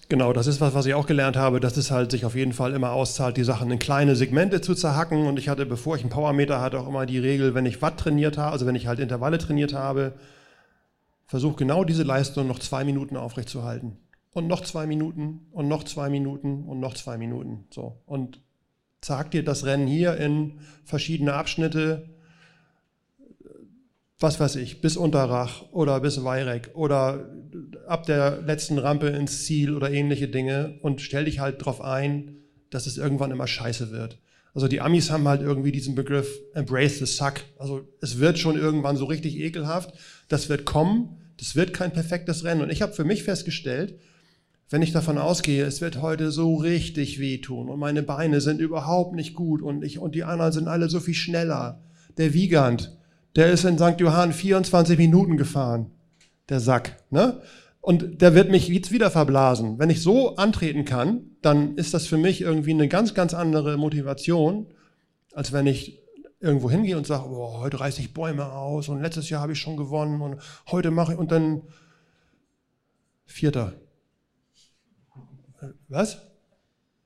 [0.09, 2.53] Genau, das ist was, was ich auch gelernt habe, dass es halt sich auf jeden
[2.53, 5.27] Fall immer auszahlt, die Sachen in kleine Segmente zu zerhacken.
[5.27, 7.99] Und ich hatte, bevor ich einen Powermeter hatte, auch immer die Regel, wenn ich Watt
[7.99, 10.13] trainiert habe, also wenn ich halt Intervalle trainiert habe,
[11.33, 13.97] versuche genau diese Leistung noch zwei Minuten aufrechtzuerhalten.
[14.35, 17.65] Und noch zwei Minuten und noch zwei Minuten und noch zwei Minuten.
[17.71, 18.03] So.
[18.05, 18.43] Und
[19.01, 22.11] zerhack dir das Rennen hier in verschiedene Abschnitte,
[24.21, 27.31] was weiß ich, bis Unterrach oder bis Weirek oder
[27.87, 32.43] ab der letzten Rampe ins Ziel oder ähnliche Dinge und stell dich halt darauf ein,
[32.69, 34.19] dass es irgendwann immer scheiße wird.
[34.53, 37.41] Also die Amis haben halt irgendwie diesen Begriff Embrace the Suck.
[37.59, 39.95] Also es wird schon irgendwann so richtig ekelhaft.
[40.29, 41.22] Das wird kommen.
[41.39, 42.63] Das wird kein perfektes Rennen.
[42.63, 43.99] Und ich habe für mich festgestellt,
[44.73, 49.15] wenn ich davon ausgehe, es wird heute so richtig wehtun und meine Beine sind überhaupt
[49.15, 51.83] nicht gut und, ich, und die anderen sind alle so viel schneller.
[52.17, 52.97] Der Wiegand,
[53.37, 54.01] der ist in St.
[54.01, 55.91] Johann 24 Minuten gefahren,
[56.49, 56.97] der Sack.
[57.11, 57.43] Ne?
[57.83, 59.79] Und der wird mich jetzt wieder verblasen.
[59.79, 63.77] Wenn ich so antreten kann, dann ist das für mich irgendwie eine ganz, ganz andere
[63.77, 64.69] Motivation,
[65.35, 66.02] als wenn ich
[66.43, 69.61] irgendwo hingehe und sage, oh, heute reiße ich Bäume aus und letztes Jahr habe ich
[69.61, 70.41] schon gewonnen und
[70.71, 71.63] heute mache ich und dann
[73.25, 73.75] Vierter.
[75.89, 76.19] Was?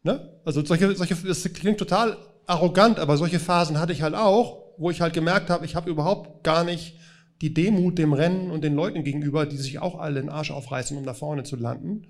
[0.02, 0.40] Ne?
[0.44, 2.16] Also solche, solche, das klingt total
[2.46, 5.90] arrogant, aber solche Phasen hatte ich halt auch, wo ich halt gemerkt habe, ich habe
[5.90, 6.98] überhaupt gar nicht
[7.42, 10.96] die Demut dem Rennen und den Leuten gegenüber, die sich auch alle den Arsch aufreißen,
[10.96, 12.06] um da vorne zu landen.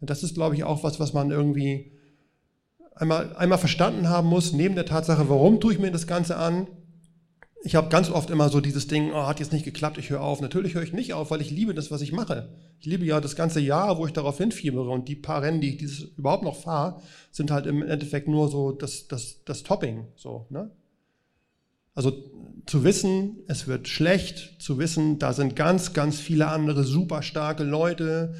[0.00, 1.92] Und das ist, glaube ich, auch was, was man irgendwie
[2.94, 6.66] einmal, einmal verstanden haben muss, neben der Tatsache, warum tue ich mir das Ganze an.
[7.62, 10.22] Ich habe ganz oft immer so dieses Ding, oh, hat jetzt nicht geklappt, ich höre
[10.22, 10.40] auf.
[10.40, 12.48] Natürlich höre ich nicht auf, weil ich liebe das, was ich mache.
[12.78, 14.88] Ich liebe ja das ganze Jahr, wo ich darauf hinfiebere.
[14.88, 18.48] Und die paar Rennen, die ich dieses überhaupt noch fahre, sind halt im Endeffekt nur
[18.48, 20.06] so das, das, das Topping.
[20.16, 20.70] So, ne?
[21.94, 22.12] Also
[22.64, 27.64] zu wissen, es wird schlecht, zu wissen, da sind ganz, ganz viele andere super starke
[27.64, 28.34] Leute.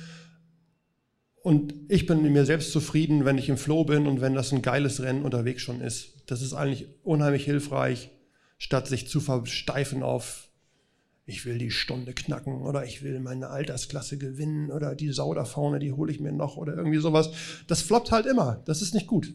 [1.42, 4.62] Und ich bin mir selbst zufrieden, wenn ich im Flow bin und wenn das ein
[4.62, 6.22] geiles Rennen unterwegs schon ist.
[6.26, 8.10] Das ist eigentlich unheimlich hilfreich,
[8.58, 10.48] statt sich zu versteifen auf,
[11.24, 15.44] ich will die Stunde knacken oder ich will meine Altersklasse gewinnen oder die Sau da
[15.44, 17.30] vorne, die hole ich mir noch oder irgendwie sowas.
[17.68, 18.62] Das floppt halt immer.
[18.66, 19.32] Das ist nicht gut.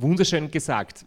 [0.00, 1.06] wunderschön gesagt.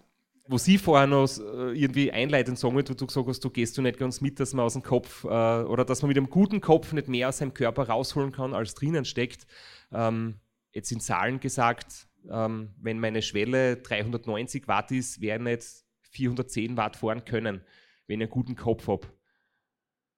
[0.52, 3.82] Wo Sie vorher noch äh, irgendwie einleitend sagen, wo du gesagt hast, du gehst du
[3.82, 6.60] nicht ganz mit, dass man aus dem Kopf äh, oder dass man mit einem guten
[6.60, 9.48] Kopf nicht mehr aus seinem Körper rausholen kann, als drinnen steckt.
[9.94, 10.42] Ähm,
[10.74, 15.64] jetzt in Zahlen gesagt, ähm, wenn meine Schwelle 390 Watt ist, wäre nicht
[16.10, 17.62] 410 Watt fahren können,
[18.08, 19.08] wenn ich einen guten Kopf habe.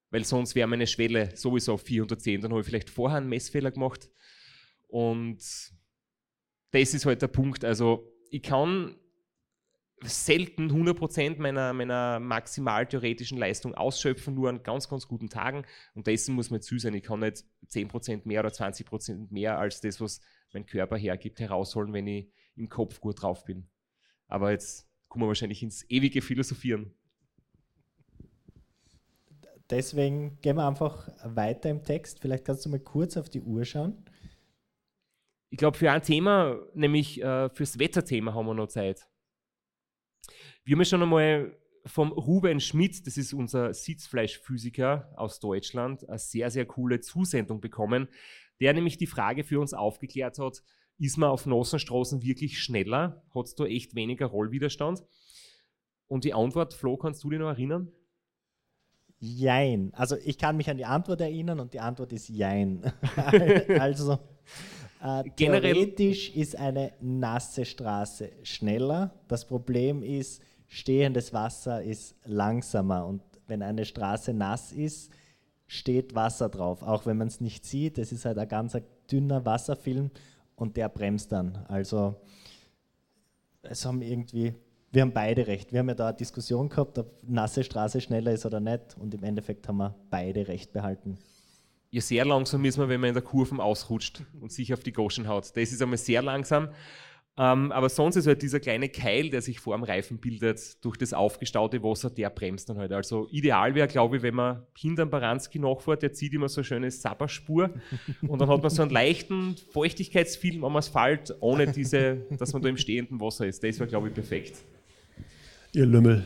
[0.09, 2.41] Weil sonst wäre meine Schwelle sowieso auf 410.
[2.41, 4.09] Dann habe ich vielleicht vorher einen Messfehler gemacht.
[4.87, 5.37] Und
[6.71, 7.63] das ist halt der Punkt.
[7.63, 8.95] Also ich kann
[10.05, 15.63] selten 100% meiner, meiner maximal theoretischen Leistung ausschöpfen, nur an ganz, ganz guten Tagen.
[15.93, 16.93] Und dessen muss man zu sein.
[16.93, 20.21] Ich kann nicht 10% mehr oder 20% mehr als das, was
[20.53, 23.67] mein Körper hergibt, herausholen, wenn ich im Kopf gut drauf bin.
[24.27, 26.93] Aber jetzt kommen wir wahrscheinlich ins ewige Philosophieren.
[29.69, 32.19] Deswegen gehen wir einfach weiter im Text.
[32.19, 34.05] Vielleicht kannst du mal kurz auf die Uhr schauen.
[35.49, 39.07] Ich glaube, für ein Thema, nämlich äh, fürs Wetterthema, haben wir noch Zeit.
[40.63, 46.49] Wir haben schon einmal vom Ruben Schmidt, das ist unser Sitzfleischphysiker aus Deutschland, eine sehr,
[46.49, 48.07] sehr coole Zusendung bekommen,
[48.61, 50.63] der nämlich die Frage für uns aufgeklärt hat,
[50.99, 53.23] ist man auf nassen Straßen wirklich schneller?
[53.33, 55.03] Hat es da echt weniger Rollwiderstand?
[56.07, 57.91] Und die Antwort, Flo, kannst du dich noch erinnern?
[59.19, 59.93] Jein.
[59.93, 62.93] Also ich kann mich an die Antwort erinnern und die Antwort ist Jein.
[63.79, 64.19] also
[65.03, 69.13] äh, theoretisch ist eine nasse Straße schneller.
[69.27, 73.05] Das Problem ist, stehendes Wasser ist langsamer.
[73.05, 75.11] Und wenn eine Straße nass ist,
[75.67, 76.83] steht Wasser drauf.
[76.83, 78.77] Auch wenn man es nicht sieht, es ist halt ein ganz
[79.11, 80.09] dünner Wasserfilm
[80.55, 81.65] und der bremst dann.
[81.67, 82.15] Also
[83.61, 84.53] es haben irgendwie,
[84.93, 85.73] wir haben beide recht.
[85.73, 88.95] Wir haben ja da eine Diskussion gehabt, ob nasse Straße schneller ist oder nicht.
[88.97, 91.17] Und im Endeffekt haben wir beide recht behalten
[91.93, 94.91] ja, sehr langsam ist man, wenn man in der Kurve ausrutscht und sich auf die
[94.91, 95.55] Goschen haut.
[95.55, 96.69] Das ist einmal sehr langsam.
[97.37, 100.97] Ähm, aber sonst ist halt dieser kleine Keil, der sich vor dem Reifen bildet, durch
[100.97, 102.91] das aufgestaute Wasser, der bremst dann halt.
[102.91, 106.65] Also ideal wäre, glaube ich, wenn man hinterm Baranski nachfährt, der zieht immer so eine
[106.65, 107.69] schöne Sapperspur
[108.27, 112.69] und dann hat man so einen leichten Feuchtigkeitsfilm am Asphalt, ohne diese, dass man da
[112.69, 113.63] im stehenden Wasser ist.
[113.63, 114.63] Das wäre, glaube ich, perfekt.
[115.75, 116.23] Ihr Lümmel.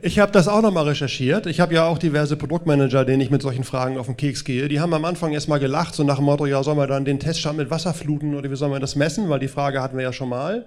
[0.00, 1.44] Ich habe das auch nochmal recherchiert.
[1.44, 4.68] Ich habe ja auch diverse Produktmanager, denen ich mit solchen Fragen auf den Keks gehe.
[4.68, 7.20] Die haben am Anfang erstmal gelacht, so nach dem Motto, ja, sollen wir dann den
[7.20, 9.28] Teststand mit Wasser fluten oder wie sollen wir das messen?
[9.28, 10.64] Weil die Frage hatten wir ja schon mal.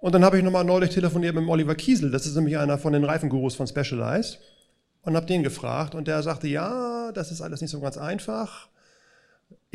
[0.00, 2.78] Und dann habe ich nochmal neulich telefoniert mit dem Oliver Kiesel, das ist nämlich einer
[2.78, 4.38] von den Reifengurus von Specialized,
[5.02, 5.96] und habe den gefragt.
[5.96, 8.68] Und der sagte, ja, das ist alles nicht so ganz einfach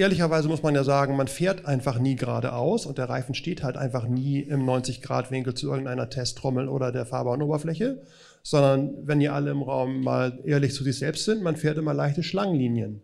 [0.01, 3.77] ehrlicherweise muss man ja sagen, man fährt einfach nie geradeaus und der Reifen steht halt
[3.77, 8.01] einfach nie im 90-Grad-Winkel zu irgendeiner Testtrommel oder der fahrbaren Oberfläche,
[8.43, 11.93] sondern wenn ihr alle im Raum mal ehrlich zu sich selbst sind, man fährt immer
[11.93, 13.01] leichte Schlangenlinien.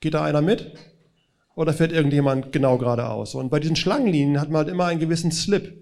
[0.00, 0.74] Geht da einer mit?
[1.54, 3.36] Oder fährt irgendjemand genau geradeaus?
[3.36, 5.72] Und bei diesen Schlangenlinien hat man halt immer einen gewissen Slip.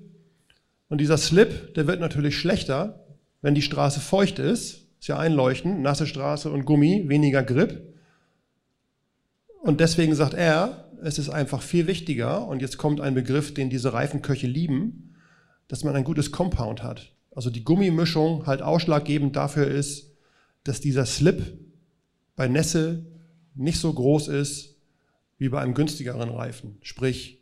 [0.91, 3.07] Und dieser Slip, der wird natürlich schlechter,
[3.41, 4.87] wenn die Straße feucht ist.
[5.01, 7.92] Ist ja einleuchtend, nasse Straße und Gummi, weniger Grip.
[9.63, 13.71] Und deswegen sagt er, es ist einfach viel wichtiger, und jetzt kommt ein Begriff, den
[13.71, 15.15] diese Reifenköche lieben,
[15.69, 17.13] dass man ein gutes Compound hat.
[17.31, 20.11] Also die Gummimischung halt ausschlaggebend dafür ist,
[20.65, 21.59] dass dieser Slip
[22.35, 23.07] bei Nässe
[23.55, 24.77] nicht so groß ist
[25.39, 26.79] wie bei einem günstigeren Reifen.
[26.83, 27.39] Sprich,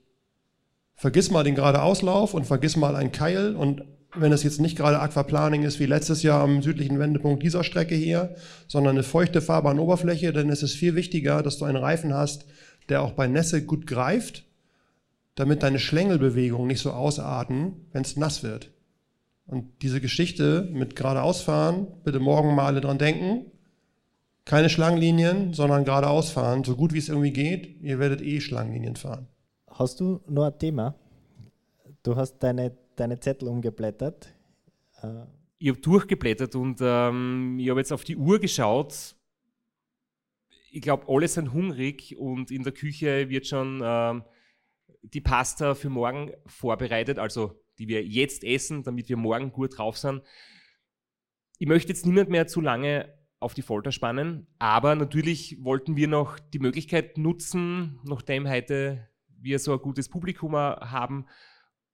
[0.95, 3.83] vergiss mal den geradeauslauf und vergiss mal einen Keil und
[4.15, 7.95] wenn es jetzt nicht gerade Aquaplaning ist wie letztes Jahr am südlichen Wendepunkt dieser Strecke
[7.95, 8.35] hier,
[8.67, 12.47] sondern eine feuchte fahrbare Oberfläche, dann ist es viel wichtiger, dass du einen Reifen hast,
[12.89, 14.45] der auch bei Nässe gut greift,
[15.37, 18.71] damit deine Schlängelbewegungen nicht so ausarten, wenn es nass wird.
[19.47, 23.47] Und diese Geschichte mit geradeausfahren, bitte morgen mal alle dran denken.
[24.45, 27.81] Keine Schlangenlinien, sondern geradeausfahren, so gut wie es irgendwie geht.
[27.81, 29.27] Ihr werdet eh Schlangenlinien fahren.
[29.69, 30.95] Hast du noch ein Thema?
[32.03, 34.35] Du hast deine deine Zettel umgeblättert.
[35.03, 35.25] Äh,
[35.59, 39.17] ich habe durchgeblättert und ähm, ich habe jetzt auf die Uhr geschaut.
[40.71, 44.23] Ich glaube, alle sind hungrig und in der Küche wird schon ähm,
[45.03, 49.99] die Pasta für morgen vorbereitet, also die wir jetzt essen, damit wir morgen gut drauf
[49.99, 50.23] sind.
[51.59, 56.09] Ich möchte jetzt niemand mehr zu lange auf die Folter spannen, aber natürlich wollten wir
[56.09, 61.27] noch die Möglichkeit nutzen, nachdem heute wir so ein gutes Publikum haben,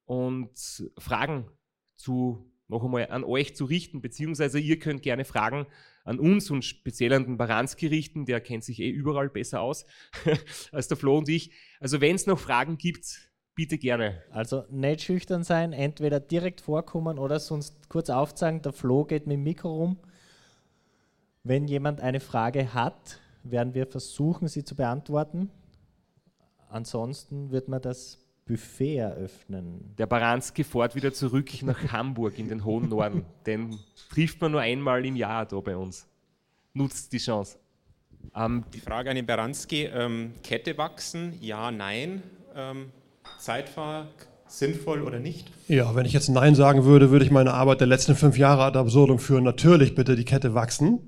[0.07, 0.51] und
[0.99, 1.51] Fragen
[1.97, 5.67] zu noch einmal an euch zu richten, beziehungsweise ihr könnt gerne Fragen
[6.05, 9.87] an uns und speziell an den Baranski richten, der kennt sich eh überall besser aus
[10.73, 11.53] als der Flo und ich.
[11.81, 14.23] Also wenn es noch Fragen gibt, bitte gerne.
[14.31, 19.35] Also nicht schüchtern sein, entweder direkt vorkommen oder sonst kurz aufzeigen, der Flo geht mit
[19.35, 19.99] dem Mikro rum.
[21.45, 25.51] Wenn jemand eine Frage hat, werden wir versuchen, sie zu beantworten.
[26.69, 29.93] Ansonsten wird man das Buffet eröffnen.
[29.99, 33.25] Der Baranski fährt wieder zurück nach Hamburg in den hohen Norden.
[33.45, 33.77] Den
[34.09, 36.07] trifft man nur einmal im Jahr da bei uns.
[36.73, 37.59] Nutzt die Chance.
[38.37, 41.35] Ähm, die Frage an den Baranski: ähm, Kette wachsen?
[41.41, 42.23] Ja, nein.
[42.55, 42.93] Ähm,
[43.39, 44.07] Zeitfahr
[44.47, 45.51] sinnvoll oder nicht?
[45.67, 48.63] Ja, wenn ich jetzt Nein sagen würde, würde ich meine Arbeit der letzten fünf Jahre
[48.63, 49.43] ad absurdum führen.
[49.43, 51.01] Natürlich bitte die Kette wachsen.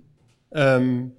[0.50, 1.12] Ähm,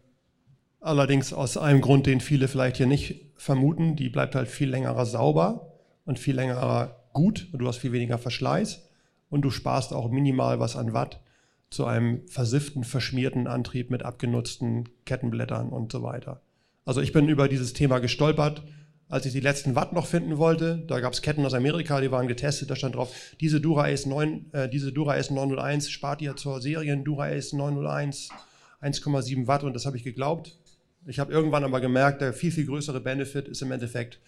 [0.81, 5.05] allerdings aus einem Grund, den viele vielleicht hier nicht vermuten, die bleibt halt viel längerer
[5.05, 5.68] sauber
[6.05, 8.89] und viel länger gut und du hast viel weniger Verschleiß
[9.29, 11.21] und du sparst auch minimal was an Watt
[11.69, 16.41] zu einem versifften, verschmierten Antrieb mit abgenutzten Kettenblättern und so weiter.
[16.85, 18.63] Also ich bin über dieses Thema gestolpert,
[19.07, 20.83] als ich die letzten Watt noch finden wollte.
[20.87, 24.05] Da gab es Ketten aus Amerika, die waren getestet, da stand drauf, diese Dura Ace
[24.05, 28.29] 9, äh, diese Dura Ace 901 spart ihr zur Serien Dura Ace 901
[28.81, 30.57] 1,7 Watt und das habe ich geglaubt.
[31.05, 34.19] Ich habe irgendwann aber gemerkt, der viel, viel größere Benefit ist im Endeffekt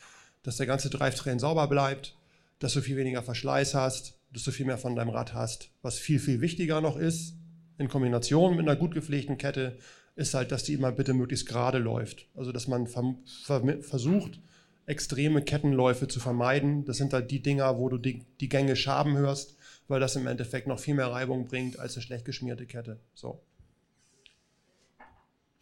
[0.43, 2.15] dass der ganze Drivetrain sauber bleibt,
[2.59, 5.69] dass du viel weniger Verschleiß hast, dass du viel mehr von deinem Rad hast.
[5.81, 7.35] Was viel, viel wichtiger noch ist,
[7.77, 9.77] in Kombination mit einer gut gepflegten Kette,
[10.15, 12.27] ist halt, dass die immer bitte möglichst gerade läuft.
[12.35, 14.39] Also, dass man versucht,
[14.85, 16.85] extreme Kettenläufe zu vermeiden.
[16.85, 19.57] Das sind halt die Dinger, wo du die, die Gänge schaben hörst,
[19.87, 22.99] weil das im Endeffekt noch viel mehr Reibung bringt als eine schlecht geschmierte Kette.
[23.13, 23.41] So.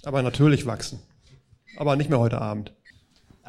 [0.03, 0.99] Aber natürlich wachsen.
[1.77, 2.73] Aber nicht mehr heute Abend.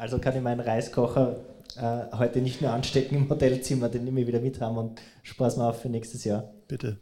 [0.01, 1.45] Also kann ich meinen Reiskocher
[1.77, 5.57] äh, heute nicht mehr anstecken im Hotelzimmer, den nehme ich wieder mit haben und spaß
[5.57, 6.51] mal auf für nächstes Jahr.
[6.67, 6.99] Bitte.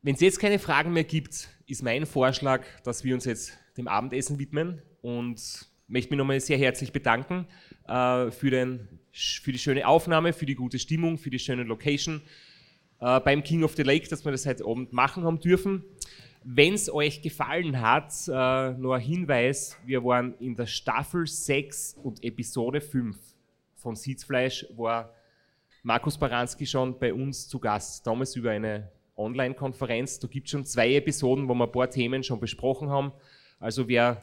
[0.00, 3.86] Wenn es jetzt keine Fragen mehr gibt, ist mein Vorschlag, dass wir uns jetzt dem
[3.86, 7.46] Abendessen widmen und möchte mich nochmal sehr herzlich bedanken
[7.86, 12.22] äh, für, den, für die schöne Aufnahme, für die gute Stimmung, für die schöne Location.
[13.02, 15.84] äh, beim King of the Lake, dass wir das heute Abend machen haben dürfen.
[16.44, 21.94] Wenn es euch gefallen hat, äh, nur ein Hinweis, wir waren in der Staffel 6
[22.02, 23.16] und Episode 5
[23.76, 25.14] von Sitzfleisch, war
[25.84, 30.18] Markus Baranski schon bei uns zu Gast, damals über eine Online-Konferenz.
[30.18, 33.12] Da gibt es schon zwei Episoden, wo wir ein paar Themen schon besprochen haben.
[33.60, 34.20] Also wer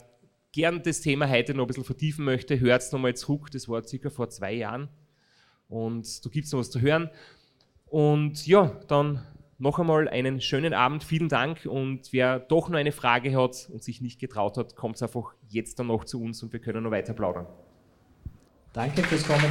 [0.52, 3.50] gern das Thema heute noch ein bisschen vertiefen möchte, hört es nochmal zurück.
[3.50, 4.88] Das war circa vor zwei Jahren.
[5.68, 7.10] Und da gibt es noch was zu hören.
[7.86, 9.26] Und ja, dann
[9.60, 11.04] noch einmal einen schönen Abend.
[11.04, 11.66] Vielen Dank.
[11.66, 15.78] Und wer doch noch eine Frage hat und sich nicht getraut hat, kommt einfach jetzt
[15.78, 17.46] dann noch zu uns und wir können noch weiter plaudern.
[18.72, 19.50] Danke fürs Kommen.